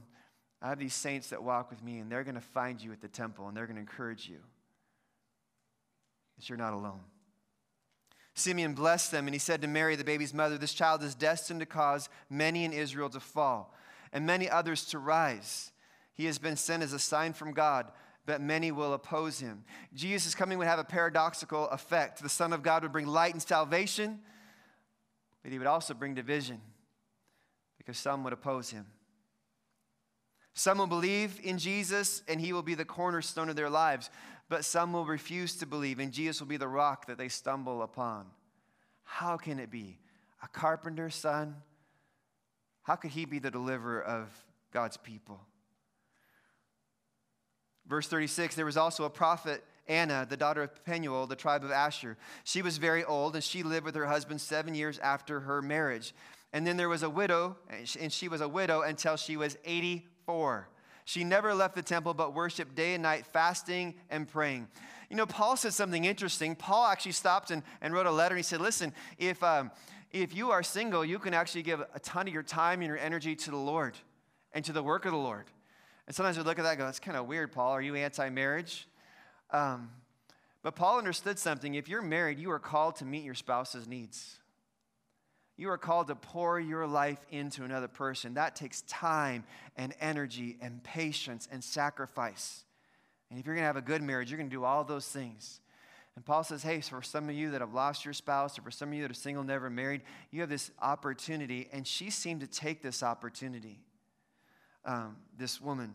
I 0.61 0.69
have 0.69 0.79
these 0.79 0.93
saints 0.93 1.29
that 1.29 1.43
walk 1.43 1.69
with 1.69 1.83
me, 1.83 1.99
and 1.99 2.11
they're 2.11 2.23
going 2.23 2.35
to 2.35 2.41
find 2.41 2.81
you 2.81 2.91
at 2.91 3.01
the 3.01 3.07
temple, 3.07 3.47
and 3.47 3.57
they're 3.57 3.67
going 3.67 3.75
to 3.75 3.81
encourage 3.81 4.27
you 4.27 4.39
you're 6.43 6.57
not 6.57 6.73
alone. 6.73 7.01
Simeon 8.33 8.73
blessed 8.73 9.11
them, 9.11 9.27
and 9.27 9.33
he 9.33 9.39
said 9.39 9.61
to 9.61 9.67
Mary, 9.67 9.95
the 9.95 10.03
baby's 10.03 10.33
mother, 10.33 10.57
This 10.57 10.73
child 10.73 11.01
is 11.01 11.15
destined 11.15 11.61
to 11.61 11.65
cause 11.65 12.09
many 12.29 12.65
in 12.65 12.73
Israel 12.73 13.09
to 13.09 13.19
fall, 13.19 13.73
and 14.11 14.25
many 14.25 14.49
others 14.49 14.85
to 14.87 14.99
rise. 14.99 15.71
He 16.13 16.25
has 16.25 16.37
been 16.37 16.57
sent 16.57 16.83
as 16.83 16.93
a 16.93 16.99
sign 16.99 17.33
from 17.33 17.53
God, 17.53 17.91
but 18.25 18.41
many 18.41 18.71
will 18.71 18.93
oppose 18.93 19.39
him. 19.39 19.63
Jesus' 19.93 20.35
coming 20.35 20.57
would 20.57 20.67
have 20.67 20.79
a 20.79 20.83
paradoxical 20.83 21.69
effect. 21.69 22.21
The 22.21 22.29
Son 22.29 22.51
of 22.51 22.61
God 22.61 22.83
would 22.83 22.91
bring 22.91 23.07
light 23.07 23.33
and 23.33 23.41
salvation, 23.41 24.19
but 25.41 25.51
he 25.51 25.57
would 25.57 25.67
also 25.67 25.93
bring 25.93 26.13
division 26.13 26.59
because 27.77 27.97
some 27.97 28.23
would 28.23 28.33
oppose 28.33 28.69
him. 28.69 28.85
Some 30.53 30.77
will 30.77 30.87
believe 30.87 31.39
in 31.43 31.57
Jesus, 31.57 32.23
and 32.27 32.39
he 32.39 32.53
will 32.53 32.63
be 32.63 32.75
the 32.75 32.85
cornerstone 32.85 33.49
of 33.49 33.57
their 33.57 33.69
lives 33.69 34.09
but 34.49 34.65
some 34.65 34.93
will 34.93 35.05
refuse 35.05 35.55
to 35.57 35.65
believe, 35.65 35.99
and 35.99 36.11
Jesus 36.11 36.39
will 36.39 36.47
be 36.47 36.57
the 36.57 36.67
rock 36.67 37.07
that 37.07 37.17
they 37.17 37.29
stumble 37.29 37.81
upon. 37.81 38.25
How 39.03 39.37
can 39.37 39.59
it 39.59 39.71
be? 39.71 39.99
A 40.43 40.47
carpenter's 40.47 41.15
son? 41.15 41.55
How 42.83 42.95
could 42.95 43.11
he 43.11 43.25
be 43.25 43.39
the 43.39 43.49
deliverer 43.49 44.01
of 44.01 44.29
God's 44.71 44.97
people? 44.97 45.41
Verse 47.87 48.07
36 48.07 48.55
there 48.55 48.65
was 48.65 48.77
also 48.77 49.05
a 49.05 49.09
prophet, 49.09 49.63
Anna, 49.87 50.25
the 50.27 50.37
daughter 50.37 50.63
of 50.63 50.85
Penuel, 50.85 51.27
the 51.27 51.35
tribe 51.35 51.63
of 51.63 51.71
Asher. 51.71 52.17
She 52.43 52.61
was 52.61 52.77
very 52.77 53.03
old, 53.03 53.35
and 53.35 53.43
she 53.43 53.63
lived 53.63 53.85
with 53.85 53.95
her 53.95 54.05
husband 54.05 54.41
seven 54.41 54.75
years 54.75 54.99
after 54.99 55.41
her 55.41 55.61
marriage. 55.61 56.13
And 56.53 56.65
then 56.65 56.77
there 56.77 56.89
was 56.89 57.03
a 57.03 57.09
widow, 57.09 57.57
and 57.99 58.11
she 58.13 58.27
was 58.27 58.41
a 58.41 58.47
widow 58.47 58.81
until 58.81 59.17
she 59.17 59.37
was 59.37 59.57
84. 59.65 60.69
She 61.05 61.23
never 61.23 61.53
left 61.53 61.75
the 61.75 61.81
temple 61.81 62.13
but 62.13 62.33
worshiped 62.33 62.75
day 62.75 62.95
and 62.95 63.03
night, 63.03 63.25
fasting 63.25 63.95
and 64.09 64.27
praying. 64.27 64.67
You 65.09 65.15
know, 65.15 65.25
Paul 65.25 65.55
said 65.55 65.73
something 65.73 66.03
interesting. 66.03 66.55
Paul 66.55 66.87
actually 66.87 67.13
stopped 67.13 67.51
and, 67.51 67.63
and 67.79 67.93
wrote 67.93 68.07
a 68.07 68.11
letter. 68.11 68.33
And 68.33 68.39
he 68.39 68.43
said, 68.43 68.59
Listen, 68.59 68.91
if, 69.17 69.41
um, 69.43 69.71
If 70.11 70.33
you 70.33 70.51
are 70.51 70.63
single, 70.63 71.03
you 71.03 71.19
can 71.19 71.33
actually 71.33 71.63
give 71.63 71.81
a 71.93 71.99
ton 71.99 72.27
of 72.27 72.33
your 72.33 72.41
time 72.43 72.79
and 72.79 72.87
your 72.87 72.97
energy 72.97 73.35
to 73.35 73.51
the 73.51 73.57
Lord 73.57 73.95
and 74.53 74.63
to 74.63 74.71
the 74.71 74.81
work 74.81 75.03
of 75.05 75.11
the 75.11 75.17
Lord. 75.17 75.45
And 76.07 76.15
sometimes 76.15 76.37
we 76.37 76.43
look 76.43 76.57
at 76.57 76.63
that 76.63 76.71
and 76.71 76.79
go, 76.79 76.85
that's 76.85 76.99
kind 76.99 77.17
of 77.17 77.27
weird, 77.27 77.51
Paul. 77.51 77.71
Are 77.71 77.81
you 77.81 77.95
anti 77.95 78.29
marriage? 78.29 78.87
Um, 79.51 79.89
but 80.63 80.75
Paul 80.75 80.97
understood 80.97 81.37
something. 81.37 81.75
If 81.75 81.89
you're 81.89 82.01
married, 82.01 82.39
you 82.39 82.49
are 82.51 82.59
called 82.59 82.95
to 82.97 83.05
meet 83.05 83.23
your 83.23 83.35
spouse's 83.35 83.87
needs. 83.87 84.39
You 85.57 85.69
are 85.69 85.77
called 85.77 86.07
to 86.07 86.15
pour 86.15 86.59
your 86.59 86.85
life 86.85 87.19
into 87.31 87.63
another 87.63 87.87
person. 87.87 88.33
That 88.33 88.55
takes 88.55 88.81
time 88.83 89.45
and 89.77 89.93
energy 90.01 90.57
and 90.61 90.83
patience 90.83 91.47
and 91.49 91.63
sacrifice. 91.63 92.65
And 93.29 93.39
if 93.39 93.45
you're 93.45 93.55
going 93.55 93.63
to 93.63 93.67
have 93.67 93.77
a 93.77 93.81
good 93.81 94.01
marriage, 94.01 94.29
you're 94.29 94.37
going 94.37 94.49
to 94.49 94.55
do 94.55 94.65
all 94.65 94.83
those 94.83 95.07
things. 95.07 95.61
And 96.15 96.25
Paul 96.25 96.43
says, 96.43 96.63
hey, 96.63 96.81
for 96.81 97.01
some 97.01 97.29
of 97.29 97.35
you 97.35 97.51
that 97.51 97.61
have 97.61 97.73
lost 97.73 98.05
your 98.05 98.13
spouse, 98.13 98.57
or 98.57 98.61
for 98.61 98.71
some 98.71 98.89
of 98.89 98.95
you 98.95 99.01
that 99.01 99.11
are 99.11 99.15
single, 99.15 99.43
never 99.43 99.69
married, 99.69 100.01
you 100.31 100.41
have 100.41 100.49
this 100.49 100.71
opportunity. 100.81 101.69
And 101.71 101.85
she 101.85 102.09
seemed 102.09 102.41
to 102.41 102.47
take 102.47 102.81
this 102.81 103.03
opportunity, 103.03 103.79
um, 104.85 105.17
this 105.37 105.59
woman. 105.59 105.93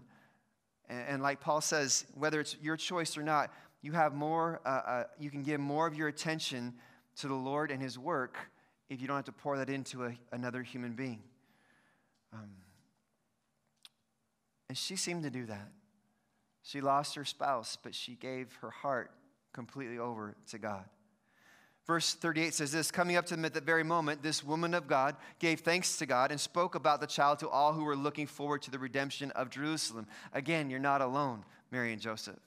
And, 0.88 1.08
and, 1.08 1.22
like 1.22 1.40
Paul 1.40 1.60
says, 1.60 2.04
whether 2.14 2.40
it's 2.40 2.56
your 2.60 2.76
choice 2.76 3.16
or 3.16 3.22
not, 3.22 3.50
you 3.80 3.92
have 3.92 4.14
more, 4.14 4.60
uh, 4.66 4.68
uh, 4.68 5.04
you 5.18 5.30
can 5.30 5.42
give 5.42 5.60
more 5.60 5.86
of 5.86 5.94
your 5.94 6.08
attention 6.08 6.74
to 7.16 7.28
the 7.28 7.34
Lord 7.34 7.70
and 7.70 7.80
his 7.80 7.98
work 7.98 8.36
if 8.90 9.00
you 9.00 9.06
don't 9.06 9.16
have 9.16 9.24
to 9.24 9.32
pour 9.32 9.56
that 9.56 9.70
into 9.70 10.04
a, 10.04 10.12
another 10.32 10.62
human 10.62 10.92
being. 10.92 11.22
Um, 12.32 12.50
and 14.68 14.76
she 14.76 14.96
seemed 14.96 15.22
to 15.22 15.30
do 15.30 15.46
that. 15.46 15.68
She 16.62 16.80
lost 16.80 17.14
her 17.14 17.24
spouse, 17.24 17.78
but 17.82 17.94
she 17.94 18.14
gave 18.14 18.52
her 18.60 18.70
heart 18.70 19.12
completely 19.52 19.98
over 19.98 20.36
to 20.50 20.58
God. 20.58 20.84
Verse 21.86 22.14
38 22.14 22.54
says 22.54 22.72
this 22.72 22.90
Coming 22.90 23.16
up 23.16 23.26
to 23.26 23.36
them 23.36 23.44
at 23.44 23.54
that 23.54 23.64
very 23.64 23.82
moment, 23.82 24.22
this 24.22 24.44
woman 24.44 24.74
of 24.74 24.86
God 24.86 25.16
gave 25.38 25.60
thanks 25.60 25.96
to 25.98 26.06
God 26.06 26.30
and 26.30 26.40
spoke 26.40 26.74
about 26.74 27.00
the 27.00 27.06
child 27.06 27.38
to 27.38 27.48
all 27.48 27.72
who 27.72 27.84
were 27.84 27.96
looking 27.96 28.26
forward 28.26 28.62
to 28.62 28.70
the 28.70 28.78
redemption 28.78 29.30
of 29.32 29.50
Jerusalem. 29.50 30.06
Again, 30.32 30.68
you're 30.68 30.78
not 30.78 31.00
alone, 31.00 31.44
Mary 31.70 31.92
and 31.92 32.00
Joseph. 32.00 32.38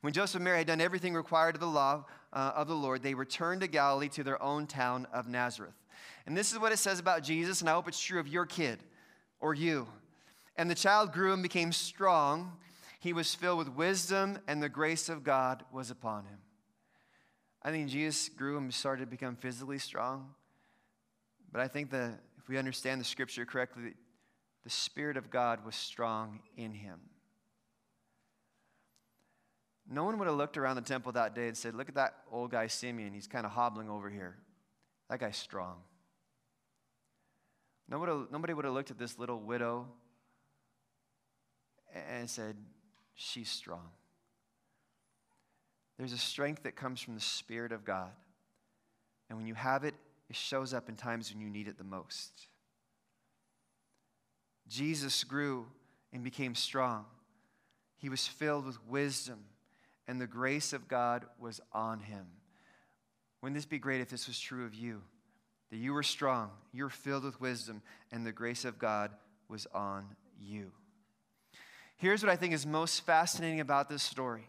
When 0.00 0.12
Joseph 0.12 0.36
and 0.36 0.44
Mary 0.44 0.58
had 0.58 0.66
done 0.66 0.80
everything 0.80 1.14
required 1.14 1.54
of 1.54 1.60
the 1.60 1.66
law 1.66 2.04
uh, 2.32 2.52
of 2.54 2.68
the 2.68 2.74
Lord, 2.74 3.02
they 3.02 3.14
returned 3.14 3.60
to 3.60 3.68
Galilee 3.68 4.08
to 4.10 4.24
their 4.24 4.42
own 4.42 4.66
town 4.66 5.06
of 5.12 5.28
Nazareth. 5.28 5.79
And 6.26 6.36
this 6.36 6.52
is 6.52 6.58
what 6.58 6.72
it 6.72 6.78
says 6.78 6.98
about 6.98 7.22
Jesus, 7.22 7.60
and 7.60 7.70
I 7.70 7.72
hope 7.72 7.88
it's 7.88 8.00
true 8.00 8.20
of 8.20 8.28
your 8.28 8.46
kid 8.46 8.78
or 9.40 9.54
you. 9.54 9.88
And 10.56 10.70
the 10.70 10.74
child 10.74 11.12
grew 11.12 11.32
and 11.32 11.42
became 11.42 11.72
strong. 11.72 12.52
He 13.00 13.12
was 13.12 13.34
filled 13.34 13.58
with 13.58 13.70
wisdom, 13.70 14.38
and 14.46 14.62
the 14.62 14.68
grace 14.68 15.08
of 15.08 15.24
God 15.24 15.64
was 15.72 15.90
upon 15.90 16.24
him. 16.24 16.38
I 17.62 17.70
think 17.70 17.88
Jesus 17.88 18.28
grew 18.28 18.56
and 18.58 18.72
started 18.72 19.04
to 19.04 19.10
become 19.10 19.36
physically 19.36 19.78
strong. 19.78 20.34
But 21.52 21.60
I 21.60 21.68
think 21.68 21.90
that 21.90 22.20
if 22.38 22.48
we 22.48 22.58
understand 22.58 23.00
the 23.00 23.04
scripture 23.04 23.44
correctly, 23.44 23.94
the 24.64 24.70
Spirit 24.70 25.16
of 25.16 25.30
God 25.30 25.64
was 25.64 25.74
strong 25.74 26.40
in 26.56 26.72
him. 26.72 27.00
No 29.92 30.04
one 30.04 30.18
would 30.18 30.28
have 30.28 30.36
looked 30.36 30.56
around 30.56 30.76
the 30.76 30.82
temple 30.82 31.12
that 31.12 31.34
day 31.34 31.48
and 31.48 31.56
said, 31.56 31.74
Look 31.74 31.88
at 31.88 31.96
that 31.96 32.14
old 32.30 32.52
guy, 32.52 32.68
Simeon. 32.68 33.12
He's 33.12 33.26
kind 33.26 33.44
of 33.44 33.52
hobbling 33.52 33.90
over 33.90 34.08
here. 34.08 34.36
That 35.08 35.18
guy's 35.18 35.36
strong. 35.36 35.78
Nobody, 37.90 38.54
would 38.54 38.64
have 38.64 38.74
looked 38.74 38.92
at 38.92 38.98
this 38.98 39.18
little 39.18 39.40
widow 39.40 39.88
and 42.08 42.30
said, 42.30 42.56
She's 43.14 43.50
strong. 43.50 43.88
There's 45.98 46.12
a 46.12 46.18
strength 46.18 46.62
that 46.62 46.76
comes 46.76 47.00
from 47.00 47.14
the 47.14 47.20
Spirit 47.20 47.72
of 47.72 47.84
God. 47.84 48.12
And 49.28 49.36
when 49.36 49.46
you 49.46 49.54
have 49.54 49.84
it, 49.84 49.94
it 50.30 50.36
shows 50.36 50.72
up 50.72 50.88
in 50.88 50.94
times 50.96 51.30
when 51.30 51.42
you 51.42 51.50
need 51.50 51.68
it 51.68 51.76
the 51.76 51.84
most. 51.84 52.46
Jesus 54.68 55.24
grew 55.24 55.66
and 56.12 56.22
became 56.22 56.54
strong. 56.54 57.04
He 57.98 58.08
was 58.08 58.26
filled 58.26 58.64
with 58.64 58.82
wisdom, 58.86 59.40
and 60.08 60.20
the 60.20 60.26
grace 60.26 60.72
of 60.72 60.88
God 60.88 61.26
was 61.38 61.60
on 61.72 62.00
him. 62.00 62.26
Wouldn't 63.42 63.56
this 63.56 63.66
be 63.66 63.78
great 63.78 64.00
if 64.00 64.08
this 64.08 64.26
was 64.26 64.38
true 64.38 64.64
of 64.64 64.74
you? 64.74 65.02
That 65.70 65.76
you 65.76 65.92
were 65.92 66.02
strong, 66.02 66.50
you 66.72 66.84
were 66.84 66.90
filled 66.90 67.24
with 67.24 67.40
wisdom, 67.40 67.82
and 68.10 68.26
the 68.26 68.32
grace 68.32 68.64
of 68.64 68.78
God 68.78 69.12
was 69.48 69.66
on 69.72 70.04
you. 70.40 70.72
Here's 71.96 72.22
what 72.22 72.30
I 72.30 72.36
think 72.36 72.54
is 72.54 72.66
most 72.66 73.04
fascinating 73.04 73.60
about 73.60 73.88
this 73.88 74.02
story 74.02 74.48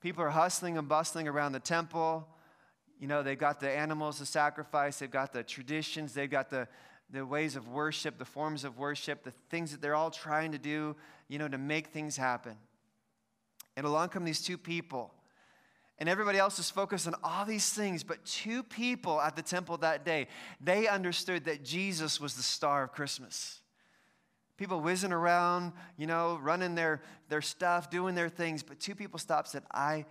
people 0.00 0.22
are 0.22 0.30
hustling 0.30 0.78
and 0.78 0.88
bustling 0.88 1.26
around 1.26 1.52
the 1.52 1.60
temple. 1.60 2.28
You 3.00 3.08
know, 3.08 3.22
they've 3.22 3.38
got 3.38 3.60
the 3.60 3.70
animals 3.70 4.18
to 4.18 4.26
sacrifice, 4.26 4.98
they've 4.98 5.10
got 5.10 5.32
the 5.32 5.42
traditions, 5.42 6.14
they've 6.14 6.30
got 6.30 6.48
the, 6.48 6.68
the 7.10 7.26
ways 7.26 7.56
of 7.56 7.68
worship, 7.68 8.18
the 8.18 8.24
forms 8.24 8.64
of 8.64 8.78
worship, 8.78 9.22
the 9.22 9.32
things 9.50 9.72
that 9.72 9.82
they're 9.82 9.94
all 9.94 10.10
trying 10.10 10.52
to 10.52 10.58
do, 10.58 10.96
you 11.28 11.38
know, 11.38 11.48
to 11.48 11.58
make 11.58 11.88
things 11.88 12.16
happen. 12.16 12.56
And 13.76 13.84
along 13.84 14.10
come 14.10 14.24
these 14.24 14.40
two 14.40 14.56
people 14.56 15.12
and 15.98 16.08
everybody 16.08 16.38
else 16.38 16.58
is 16.58 16.70
focused 16.70 17.06
on 17.06 17.14
all 17.24 17.44
these 17.44 17.70
things. 17.72 18.02
But 18.02 18.24
two 18.24 18.62
people 18.62 19.20
at 19.20 19.34
the 19.34 19.42
temple 19.42 19.78
that 19.78 20.04
day, 20.04 20.28
they 20.60 20.88
understood 20.88 21.44
that 21.44 21.64
Jesus 21.64 22.20
was 22.20 22.34
the 22.34 22.42
star 22.42 22.84
of 22.84 22.92
Christmas. 22.92 23.60
People 24.58 24.80
whizzing 24.80 25.12
around, 25.12 25.72
you 25.96 26.06
know, 26.06 26.38
running 26.42 26.74
their, 26.74 27.02
their 27.28 27.42
stuff, 27.42 27.90
doing 27.90 28.14
their 28.14 28.28
things. 28.28 28.62
But 28.62 28.80
two 28.80 28.94
people 28.94 29.18
stopped 29.18 29.48
said, 29.48 29.62
I, 29.72 30.04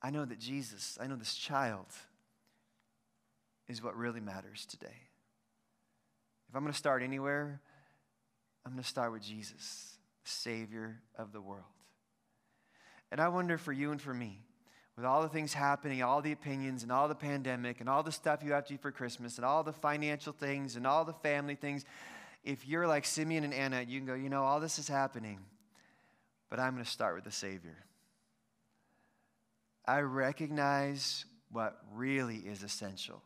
I 0.00 0.10
know 0.10 0.24
that 0.24 0.38
Jesus, 0.38 0.98
I 1.00 1.06
know 1.06 1.16
this 1.16 1.34
child 1.34 1.86
is 3.68 3.82
what 3.82 3.96
really 3.96 4.20
matters 4.20 4.66
today. 4.66 5.02
If 6.48 6.54
I'm 6.54 6.62
going 6.62 6.72
to 6.72 6.78
start 6.78 7.02
anywhere, 7.02 7.60
I'm 8.64 8.72
going 8.72 8.82
to 8.82 8.88
start 8.88 9.12
with 9.12 9.22
Jesus, 9.22 9.96
the 10.24 10.30
Savior 10.30 11.00
of 11.18 11.32
the 11.32 11.40
world. 11.40 11.64
And 13.14 13.20
I 13.20 13.28
wonder 13.28 13.58
for 13.58 13.72
you 13.72 13.92
and 13.92 14.02
for 14.02 14.12
me, 14.12 14.40
with 14.96 15.04
all 15.04 15.22
the 15.22 15.28
things 15.28 15.54
happening, 15.54 16.02
all 16.02 16.20
the 16.20 16.32
opinions, 16.32 16.82
and 16.82 16.90
all 16.90 17.06
the 17.06 17.14
pandemic, 17.14 17.78
and 17.78 17.88
all 17.88 18.02
the 18.02 18.10
stuff 18.10 18.42
you 18.42 18.50
have 18.54 18.64
to 18.66 18.72
do 18.72 18.78
for 18.78 18.90
Christmas, 18.90 19.36
and 19.36 19.44
all 19.44 19.62
the 19.62 19.72
financial 19.72 20.32
things, 20.32 20.74
and 20.74 20.84
all 20.84 21.04
the 21.04 21.12
family 21.12 21.54
things, 21.54 21.84
if 22.42 22.66
you're 22.66 22.88
like 22.88 23.04
Simeon 23.04 23.44
and 23.44 23.54
Anna, 23.54 23.82
you 23.82 24.00
can 24.00 24.06
go, 24.08 24.14
you 24.14 24.28
know, 24.28 24.42
all 24.42 24.58
this 24.58 24.80
is 24.80 24.88
happening, 24.88 25.38
but 26.50 26.58
I'm 26.58 26.72
going 26.72 26.82
to 26.82 26.90
start 26.90 27.14
with 27.14 27.22
the 27.22 27.30
Savior. 27.30 27.76
I 29.86 30.00
recognize 30.00 31.24
what 31.52 31.80
really 31.94 32.38
is 32.38 32.64
essential, 32.64 33.22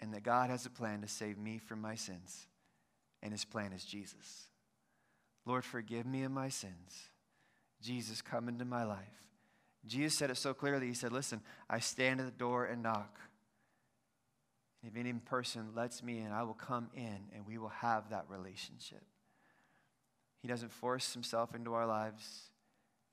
and 0.00 0.14
that 0.14 0.22
God 0.22 0.48
has 0.48 0.64
a 0.64 0.70
plan 0.70 1.00
to 1.00 1.08
save 1.08 1.38
me 1.38 1.58
from 1.58 1.80
my 1.80 1.96
sins, 1.96 2.46
and 3.20 3.32
His 3.32 3.44
plan 3.44 3.72
is 3.72 3.84
Jesus. 3.84 4.44
Lord, 5.44 5.64
forgive 5.64 6.06
me 6.06 6.22
of 6.22 6.30
my 6.30 6.50
sins. 6.50 7.10
Jesus, 7.84 8.22
come 8.22 8.48
into 8.48 8.64
my 8.64 8.84
life. 8.84 8.98
Jesus 9.86 10.16
said 10.16 10.30
it 10.30 10.38
so 10.38 10.54
clearly. 10.54 10.86
He 10.86 10.94
said, 10.94 11.12
Listen, 11.12 11.42
I 11.68 11.80
stand 11.80 12.18
at 12.18 12.26
the 12.26 12.32
door 12.32 12.64
and 12.64 12.82
knock. 12.82 13.20
If 14.82 14.96
any 14.96 15.12
person 15.12 15.68
lets 15.74 16.02
me 16.02 16.18
in, 16.18 16.32
I 16.32 16.42
will 16.44 16.54
come 16.54 16.88
in 16.94 17.18
and 17.34 17.46
we 17.46 17.58
will 17.58 17.68
have 17.68 18.10
that 18.10 18.24
relationship. 18.28 19.02
He 20.40 20.48
doesn't 20.48 20.72
force 20.72 21.12
himself 21.12 21.54
into 21.54 21.74
our 21.74 21.86
lives. 21.86 22.50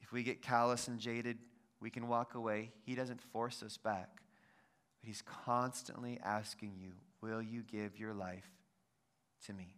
If 0.02 0.14
we 0.14 0.24
get 0.24 0.42
callous 0.42 0.88
and 0.88 1.00
jaded, 1.00 1.38
we 1.82 1.90
can 1.90 2.08
walk 2.08 2.36
away. 2.36 2.72
He 2.86 2.96
doesn't 2.96 3.22
force 3.22 3.64
us 3.64 3.78
back. 3.78 4.10
But 5.02 5.08
he's 5.08 5.22
constantly 5.46 6.18
asking 6.24 6.76
you, 6.80 6.94
Will 7.22 7.42
you 7.42 7.64
give 7.64 8.00
your 8.00 8.14
life 8.14 8.50
to 9.48 9.54
me? 9.54 9.76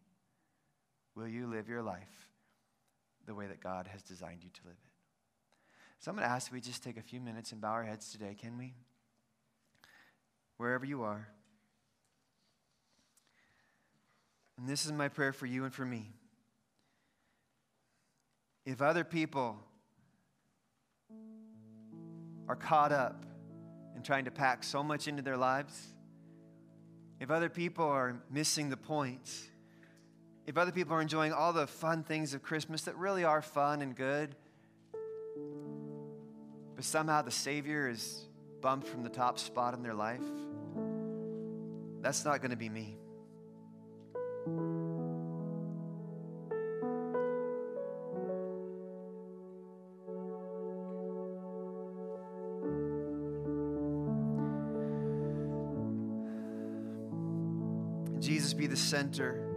Will 1.15 1.27
you 1.27 1.47
live 1.47 1.67
your 1.67 1.81
life 1.81 2.32
the 3.25 3.35
way 3.35 3.47
that 3.47 3.61
God 3.61 3.87
has 3.87 4.01
designed 4.01 4.43
you 4.43 4.49
to 4.49 4.61
live 4.65 4.77
it. 4.83 4.89
So 5.99 6.11
I'm 6.11 6.17
going 6.17 6.27
to 6.27 6.33
ask 6.33 6.47
if 6.47 6.53
we 6.53 6.59
just 6.59 6.83
take 6.83 6.97
a 6.97 7.01
few 7.01 7.21
minutes 7.21 7.51
and 7.51 7.61
bow 7.61 7.71
our 7.71 7.83
heads 7.83 8.11
today, 8.11 8.35
can 8.39 8.57
we? 8.57 8.73
Wherever 10.57 10.85
you 10.85 11.03
are. 11.03 11.29
And 14.57 14.67
this 14.67 14.85
is 14.85 14.91
my 14.91 15.07
prayer 15.07 15.33
for 15.33 15.45
you 15.45 15.63
and 15.63 15.73
for 15.73 15.85
me. 15.85 16.11
If 18.65 18.81
other 18.81 19.03
people 19.03 19.57
are 22.47 22.55
caught 22.55 22.91
up 22.91 23.25
in 23.95 24.03
trying 24.03 24.25
to 24.25 24.31
pack 24.31 24.63
so 24.63 24.83
much 24.83 25.07
into 25.07 25.21
their 25.21 25.37
lives, 25.37 25.87
if 27.19 27.31
other 27.31 27.49
people 27.49 27.85
are 27.85 28.21
missing 28.29 28.69
the 28.69 28.77
point, 28.77 29.29
if 30.45 30.57
other 30.57 30.71
people 30.71 30.95
are 30.95 31.01
enjoying 31.01 31.31
all 31.31 31.53
the 31.53 31.67
fun 31.67 32.03
things 32.03 32.33
of 32.33 32.43
Christmas 32.43 32.83
that 32.83 32.97
really 32.97 33.23
are 33.23 33.41
fun 33.41 33.81
and 33.81 33.95
good, 33.95 34.35
but 36.75 36.83
somehow 36.83 37.21
the 37.21 37.31
Savior 37.31 37.89
is 37.89 38.27
bumped 38.61 38.87
from 38.87 39.03
the 39.03 39.09
top 39.09 39.39
spot 39.39 39.73
in 39.73 39.81
their 39.81 39.93
life, 39.93 40.21
that's 42.01 42.25
not 42.25 42.41
going 42.41 42.51
to 42.51 42.57
be 42.57 42.69
me. 42.69 42.97
Jesus 58.19 58.53
be 58.53 58.67
the 58.67 58.77
center 58.77 59.52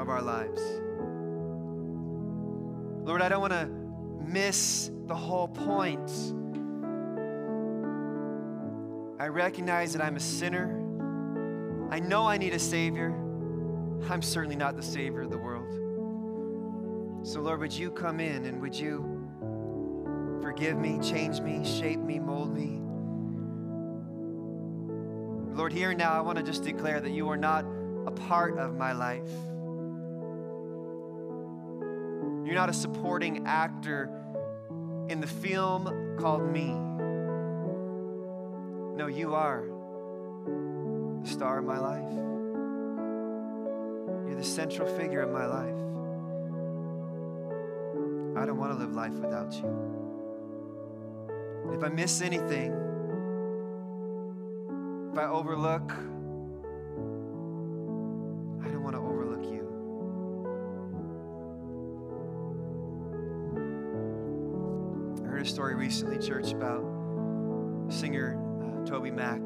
of 0.00 0.08
our 0.08 0.22
lives. 0.22 0.60
Lord, 3.06 3.22
I 3.22 3.28
don't 3.28 3.40
want 3.40 3.52
to 3.52 3.66
miss 4.26 4.90
the 5.06 5.14
whole 5.14 5.48
point. 5.48 6.10
I 9.20 9.26
recognize 9.28 9.92
that 9.92 10.02
I'm 10.02 10.16
a 10.16 10.20
sinner. 10.20 10.76
I 11.90 12.00
know 12.00 12.26
I 12.26 12.38
need 12.38 12.54
a 12.54 12.58
Savior. 12.58 13.10
I'm 14.08 14.22
certainly 14.22 14.56
not 14.56 14.76
the 14.76 14.82
Savior 14.82 15.22
of 15.22 15.30
the 15.30 15.38
world. 15.38 15.68
So, 17.26 17.40
Lord, 17.40 17.60
would 17.60 17.72
you 17.72 17.90
come 17.90 18.18
in 18.20 18.46
and 18.46 18.62
would 18.62 18.74
you 18.74 19.04
forgive 20.40 20.78
me, 20.78 20.98
change 21.02 21.40
me, 21.40 21.64
shape 21.64 22.00
me, 22.00 22.18
mold 22.18 22.54
me? 22.54 22.80
Lord, 25.54 25.72
here 25.72 25.90
and 25.90 25.98
now, 25.98 26.12
I 26.12 26.20
want 26.20 26.38
to 26.38 26.44
just 26.44 26.64
declare 26.64 27.00
that 27.00 27.10
you 27.10 27.28
are 27.28 27.36
not 27.36 27.66
a 28.06 28.10
part 28.10 28.56
of 28.56 28.76
my 28.76 28.92
life. 28.92 29.28
You're 32.50 32.58
not 32.58 32.68
a 32.68 32.72
supporting 32.72 33.46
actor 33.46 34.10
in 35.08 35.20
the 35.20 35.26
film 35.28 36.16
called 36.18 36.42
Me. 36.50 36.74
No, 38.96 39.06
you 39.06 39.36
are 39.36 39.66
the 41.22 41.28
star 41.28 41.60
of 41.60 41.64
my 41.64 41.78
life. 41.78 42.12
You're 44.26 44.34
the 44.34 44.42
central 44.42 44.88
figure 44.96 45.20
of 45.20 45.30
my 45.30 45.46
life. 45.46 45.76
I 48.42 48.44
don't 48.46 48.58
want 48.58 48.72
to 48.72 48.78
live 48.80 48.96
life 48.96 49.14
without 49.14 49.54
you. 49.54 49.72
If 51.72 51.84
I 51.84 51.88
miss 51.88 52.20
anything, 52.20 52.72
if 55.12 55.18
I 55.20 55.26
overlook, 55.26 55.92
heard 65.40 65.46
a 65.46 65.50
story 65.50 65.74
recently, 65.74 66.18
church, 66.18 66.52
about 66.52 66.84
singer 67.88 68.36
uh, 68.60 68.84
TobyMac. 68.86 69.40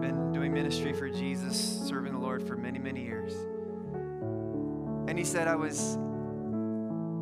Been 0.00 0.32
doing 0.32 0.54
ministry 0.54 0.94
for 0.94 1.10
Jesus, 1.10 1.82
serving 1.86 2.14
the 2.14 2.18
Lord 2.18 2.42
for 2.42 2.56
many, 2.56 2.78
many 2.78 3.02
years. 3.04 3.34
And 5.06 5.18
he 5.18 5.24
said, 5.24 5.48
I 5.48 5.54
was, 5.54 5.98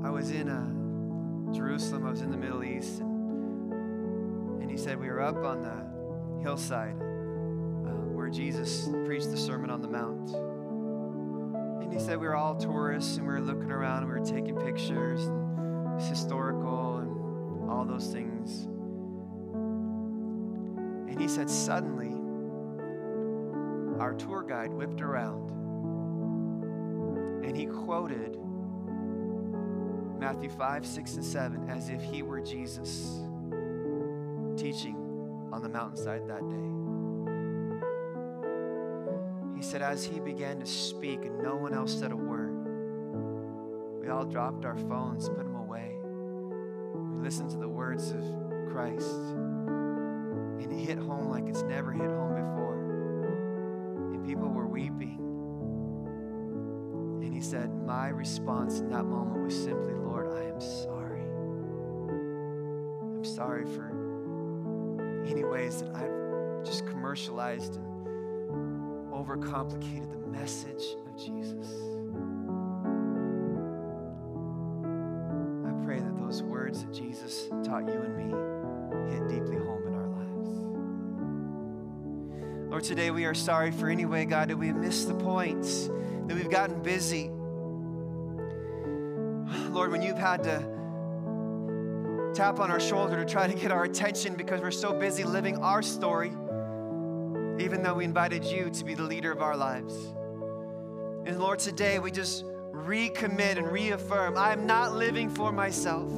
I 0.04 0.10
was 0.10 0.30
in 0.30 0.48
uh, 0.48 1.52
Jerusalem, 1.52 2.06
I 2.06 2.10
was 2.10 2.20
in 2.20 2.30
the 2.30 2.36
Middle 2.36 2.62
East, 2.62 3.00
and, 3.00 4.62
and 4.62 4.70
he 4.70 4.76
said, 4.76 5.00
we 5.00 5.08
were 5.08 5.20
up 5.20 5.42
on 5.42 5.62
the 5.62 6.44
hillside 6.44 6.94
uh, 6.94 8.06
where 8.14 8.28
Jesus 8.28 8.88
preached 9.04 9.32
the 9.32 9.36
Sermon 9.36 9.68
on 9.68 9.82
the 9.82 9.88
Mount. 9.88 10.30
And 11.82 11.92
he 11.92 11.98
said, 11.98 12.20
we 12.20 12.28
were 12.28 12.36
all 12.36 12.54
tourists 12.54 13.16
and 13.16 13.26
we 13.26 13.32
were 13.32 13.40
looking 13.40 13.72
around 13.72 14.04
and 14.04 14.12
we 14.12 14.16
were 14.16 14.24
taking 14.24 14.54
pictures, 14.54 15.28
it's 15.96 16.08
historical 16.08 16.98
and 16.98 17.70
all 17.70 17.84
those 17.84 18.08
things. 18.08 18.64
And 21.08 21.20
he 21.20 21.28
said, 21.28 21.48
suddenly, 21.48 22.12
our 24.00 24.14
tour 24.14 24.42
guide 24.42 24.72
whipped 24.72 25.00
around 25.00 25.50
and 27.44 27.56
he 27.56 27.66
quoted 27.66 28.36
Matthew 30.18 30.48
5, 30.48 30.86
6, 30.86 31.14
and 31.14 31.24
7 31.24 31.70
as 31.70 31.88
if 31.90 32.02
he 32.02 32.22
were 32.22 32.40
Jesus 32.40 33.20
teaching 34.56 34.96
on 35.52 35.62
the 35.62 35.68
mountainside 35.68 36.26
that 36.26 36.48
day. 36.48 36.70
He 39.56 39.62
said, 39.62 39.82
as 39.82 40.04
he 40.04 40.18
began 40.18 40.58
to 40.60 40.66
speak 40.66 41.24
and 41.24 41.40
no 41.42 41.54
one 41.56 41.74
else 41.74 41.92
said 41.98 42.10
a 42.10 42.16
word, 42.16 42.56
we 44.00 44.08
all 44.08 44.24
dropped 44.24 44.64
our 44.64 44.76
phones, 44.76 45.28
put 45.28 45.46
listened 47.24 47.48
to 47.48 47.56
the 47.56 47.66
words 47.66 48.10
of 48.10 48.22
Christ, 48.70 49.08
and 49.08 50.70
it 50.70 50.78
hit 50.78 50.98
home 50.98 51.30
like 51.30 51.48
it's 51.48 51.62
never 51.62 51.90
hit 51.90 52.10
home 52.10 52.34
before. 52.34 54.12
And 54.12 54.26
people 54.26 54.46
were 54.50 54.66
weeping. 54.66 55.16
And 57.22 57.32
he 57.32 57.40
said, 57.40 57.72
My 57.86 58.08
response 58.08 58.80
in 58.80 58.90
that 58.90 59.04
moment 59.04 59.42
was 59.42 59.54
simply, 59.56 59.94
Lord, 59.94 60.36
I 60.36 60.42
am 60.50 60.60
sorry. 60.60 61.22
I'm 63.16 63.24
sorry 63.24 63.64
for 63.64 63.88
any 65.26 65.44
ways 65.44 65.80
that 65.80 65.94
I've 65.96 66.62
just 66.62 66.86
commercialized 66.86 67.76
and 67.76 69.10
overcomplicated 69.10 70.10
the 70.10 70.28
message 70.28 70.84
of 71.06 71.16
Jesus. 71.16 72.03
You 77.82 78.02
and 78.02 78.16
me 78.16 78.30
hit 79.12 79.26
deeply 79.28 79.56
home 79.56 79.84
in 79.88 79.94
our 79.94 80.06
lives. 80.06 80.48
Lord, 82.70 82.84
today 82.84 83.10
we 83.10 83.24
are 83.24 83.34
sorry 83.34 83.72
for 83.72 83.88
any 83.88 84.04
way, 84.04 84.26
God, 84.26 84.48
that 84.50 84.56
we 84.56 84.68
have 84.68 84.76
missed 84.76 85.08
the 85.08 85.14
points, 85.14 85.88
that 86.28 86.36
we've 86.36 86.48
gotten 86.48 86.80
busy. 86.82 87.30
Lord, 89.72 89.90
when 89.90 90.02
you've 90.02 90.16
had 90.16 90.44
to 90.44 90.62
tap 92.32 92.60
on 92.60 92.70
our 92.70 92.78
shoulder 92.78 93.16
to 93.16 93.24
try 93.24 93.48
to 93.48 93.54
get 93.54 93.72
our 93.72 93.82
attention 93.82 94.36
because 94.36 94.60
we're 94.60 94.70
so 94.70 94.92
busy 94.92 95.24
living 95.24 95.56
our 95.58 95.82
story, 95.82 96.28
even 97.58 97.82
though 97.82 97.94
we 97.94 98.04
invited 98.04 98.44
you 98.44 98.70
to 98.70 98.84
be 98.84 98.94
the 98.94 99.02
leader 99.02 99.32
of 99.32 99.42
our 99.42 99.56
lives. 99.56 99.94
And 101.26 101.40
Lord, 101.40 101.58
today 101.58 101.98
we 101.98 102.12
just 102.12 102.44
recommit 102.44 103.58
and 103.58 103.66
reaffirm 103.66 104.38
I 104.38 104.52
am 104.52 104.64
not 104.64 104.94
living 104.94 105.28
for 105.28 105.50
myself. 105.50 106.08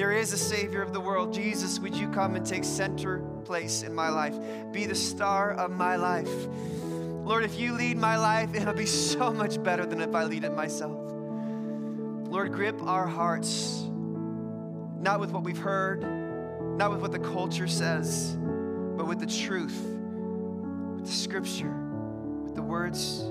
There 0.00 0.12
is 0.12 0.32
a 0.32 0.38
Savior 0.38 0.80
of 0.80 0.94
the 0.94 1.00
world. 1.00 1.30
Jesus, 1.30 1.78
would 1.78 1.94
you 1.94 2.08
come 2.08 2.34
and 2.34 2.46
take 2.46 2.64
center 2.64 3.18
place 3.44 3.82
in 3.82 3.94
my 3.94 4.08
life? 4.08 4.34
Be 4.72 4.86
the 4.86 4.94
star 4.94 5.52
of 5.52 5.72
my 5.72 5.96
life. 5.96 6.30
Lord, 7.22 7.44
if 7.44 7.60
you 7.60 7.74
lead 7.74 7.98
my 7.98 8.16
life, 8.16 8.54
it'll 8.54 8.72
be 8.72 8.86
so 8.86 9.30
much 9.30 9.62
better 9.62 9.84
than 9.84 10.00
if 10.00 10.14
I 10.14 10.24
lead 10.24 10.44
it 10.44 10.54
myself. 10.54 10.96
Lord, 12.30 12.50
grip 12.50 12.82
our 12.82 13.06
hearts, 13.06 13.82
not 14.98 15.20
with 15.20 15.32
what 15.32 15.42
we've 15.42 15.58
heard, 15.58 16.00
not 16.78 16.90
with 16.90 17.02
what 17.02 17.12
the 17.12 17.18
culture 17.18 17.68
says, 17.68 18.38
but 18.96 19.06
with 19.06 19.20
the 19.20 19.26
truth, 19.26 19.78
with 20.94 21.04
the 21.04 21.12
scripture, 21.12 21.74
with 22.42 22.54
the 22.54 22.62
words 22.62 23.22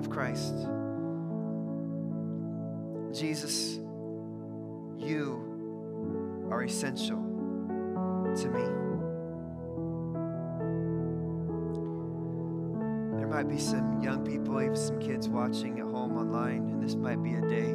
of 0.00 0.10
Christ. 0.10 0.54
Jesus, 3.12 3.78
you 4.98 5.45
are 6.50 6.62
essential 6.62 7.16
to 7.16 8.48
me. 8.48 8.64
There 13.18 13.28
might 13.28 13.48
be 13.48 13.58
some 13.58 14.00
young 14.02 14.24
people, 14.24 14.60
even 14.60 14.76
some 14.76 14.98
kids 15.00 15.28
watching 15.28 15.80
at 15.80 15.86
home 15.86 16.16
online, 16.16 16.68
and 16.68 16.82
this 16.82 16.94
might 16.94 17.22
be 17.22 17.34
a 17.34 17.40
day, 17.40 17.74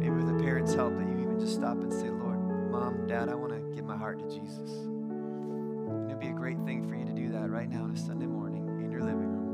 maybe 0.00 0.14
with 0.14 0.28
a 0.28 0.38
parent's 0.42 0.74
help, 0.74 0.96
that 0.96 1.06
you 1.06 1.20
even 1.22 1.38
just 1.38 1.54
stop 1.54 1.78
and 1.78 1.92
say, 1.92 2.10
Lord, 2.10 2.38
Mom, 2.70 3.06
Dad, 3.06 3.28
I 3.28 3.34
want 3.34 3.52
to 3.52 3.60
give 3.74 3.84
my 3.84 3.96
heart 3.96 4.18
to 4.18 4.28
Jesus. 4.28 4.70
And 4.70 6.06
it'd 6.10 6.20
be 6.20 6.28
a 6.28 6.32
great 6.32 6.58
thing 6.64 6.86
for 6.88 6.94
you 6.94 7.04
to 7.04 7.12
do 7.12 7.28
that 7.30 7.50
right 7.50 7.70
now 7.70 7.84
on 7.84 7.90
a 7.92 7.96
Sunday 7.96 8.26
morning 8.26 8.66
in 8.84 8.90
your 8.90 9.00
living 9.00 9.28
room. 9.28 9.44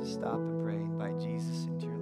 Just 0.00 0.14
stop 0.14 0.34
and 0.34 0.62
pray, 0.62 0.74
invite 0.76 1.18
Jesus 1.20 1.64
into 1.66 1.86
your 1.86 1.95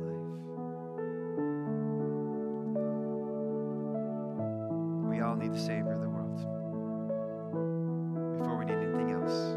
the 5.55 5.61
Savior 5.61 5.93
of 5.93 6.01
the 6.01 6.09
world. 6.09 6.37
Before 8.39 8.59
we 8.59 8.65
need 8.65 8.75
anything 8.75 9.13
else, 9.13 9.55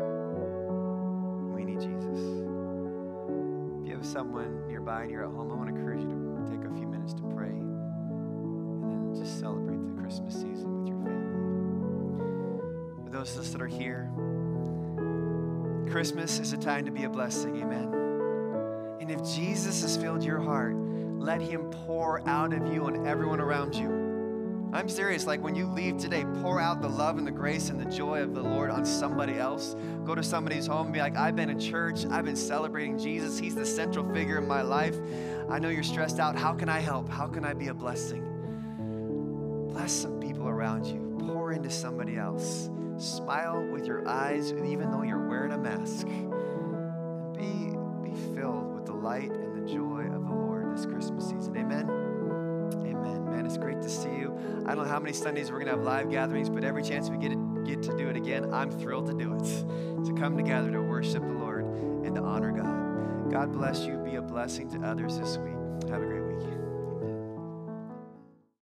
we 1.55 1.65
need 1.65 1.80
Jesus. 1.82 2.22
If 3.82 3.88
you 3.88 3.95
have 3.95 4.05
someone 4.05 4.67
nearby 4.67 5.03
and 5.03 5.11
you're 5.11 5.24
at 5.24 5.32
home, 5.32 5.51
I 5.51 5.55
want 5.55 5.69
to 5.69 5.76
encourage 5.76 6.01
you 6.01 6.45
to 6.45 6.51
take 6.51 6.63
a 6.69 6.74
few 6.76 6.86
minutes 6.86 7.15
to 7.15 7.24
pray 7.36 7.49
and 7.49 8.91
then 8.91 9.15
just 9.15 9.39
celebrate 9.39 9.84
the 9.88 9.99
Christmas 9.99 10.36
season 10.36 10.78
with 10.78 10.88
your 10.88 10.97
family. 10.97 11.34
For 13.03 13.09
those 13.09 13.34
of 13.34 13.39
us 13.39 13.49
that 13.49 13.61
are 13.63 13.67
here, 13.67 14.11
Christmas 15.89 16.38
is 16.38 16.53
a 16.53 16.57
time 16.57 16.86
to 16.86 16.91
be 16.91 17.05
a 17.05 17.09
blessing, 17.09 17.59
amen. 17.59 17.91
And 19.01 19.09
if 19.09 19.24
Jesus 19.34 19.82
has 19.82 19.97
filled 19.97 20.24
your 20.24 20.41
heart, 20.41 20.76
let 20.76 21.41
him 21.41 21.72
pour 21.72 22.22
out 22.30 22.53
of 22.53 22.72
you 22.72 22.86
on 22.86 23.07
everyone 23.07 23.39
around 23.39 23.74
you. 23.74 24.07
I'm 24.74 24.89
serious. 24.89 25.26
Like 25.26 25.41
when 25.41 25.55
you 25.55 25.65
leave 25.65 25.97
today, 25.97 26.26
pour 26.41 26.59
out 26.59 26.82
the 26.82 26.89
love 26.89 27.18
and 27.18 27.26
the 27.26 27.32
grace 27.32 27.70
and 27.70 27.80
the 27.80 27.89
joy 27.89 28.22
of 28.22 28.36
the 28.36 28.41
Lord 28.41 28.70
on 28.70 28.86
somebody 28.86 29.39
else. 29.39 29.76
Go 30.05 30.13
to 30.13 30.24
somebody's 30.24 30.68
home 30.68 30.88
and 30.88 30.93
be 30.93 30.99
like, 30.99 31.15
I've 31.15 31.36
been 31.36 31.49
in 31.49 31.59
church. 31.59 32.05
I've 32.05 32.26
been 32.26 32.36
celebrating 32.36 32.97
Jesus. 32.97 33.39
He's 33.39 33.55
the 33.55 33.65
central 33.65 34.11
figure 34.13 34.38
in 34.38 34.47
my 34.47 34.61
life. 34.61 34.95
I 35.49 35.59
know 35.59 35.70
you're 35.70 35.84
stressed 35.84 36.20
out. 36.20 36.36
How 36.36 36.53
can 36.53 36.68
I 36.68 36.80
help? 36.80 37.07
How 37.07 37.28
can 37.28 37.45
I 37.45 37.53
be 37.53 37.70
a 37.70 37.74
blessing? 37.74 38.24
Bless 39.70 39.91
some 39.91 40.20
people 40.20 40.47
around 40.47 40.86
you. 40.86 41.18
pour 41.20 41.53
into 41.53 41.70
somebody 41.70 42.18
else. 42.18 42.70
Smile 42.97 43.65
with 43.72 43.86
your 43.86 44.07
eyes, 44.07 44.51
even 44.51 44.91
though 44.91 45.03
you're 45.03 45.28
wearing 45.28 45.53
a 45.53 45.57
mask. 45.57 46.07
And 46.07 47.34
be, 47.34 48.09
be 48.09 48.36
filled 48.36 48.76
with 48.76 48.86
the 48.86 48.93
light 48.93 49.32
I 54.68 54.76
don't 54.76 54.86
know 54.86 54.91
how 54.91 54.99
many 54.99 55.13
Sundays 55.13 55.49
we're 55.49 55.59
going 55.59 55.68
to 55.68 55.78
have 55.78 55.84
live 55.84 56.11
gatherings, 56.11 56.49
but 56.49 56.65
every 56.65 56.84
chance 56.84 57.09
we 57.09 57.15
get, 57.18 57.32
it, 57.32 57.63
get 57.63 57.82
to 57.84 57.95
do 57.95 58.09
it 58.09 58.18
again, 58.18 58.53
I'm 58.53 58.70
thrilled 58.70 59.07
to 59.07 59.13
do 59.13 59.34
it. 59.34 59.65
To 60.05 60.13
come 60.13 60.38
together 60.38 60.72
to 60.72 60.80
worship 60.80 61.22
the 61.24 61.34
Lord 61.34 61.65
and 61.65 62.15
to 62.15 62.22
honor 62.22 62.51
God. 62.51 63.32
God 63.32 63.51
bless 63.51 63.82
you. 63.82 63.97
Be 63.97 64.15
a 64.15 64.22
blessing 64.22 64.70
to 64.70 64.80
others 64.88 65.18
this 65.18 65.38
week. 65.38 65.89
Have 65.89 66.01
a 66.01 66.05
great 66.05 66.22
week. 66.22 66.57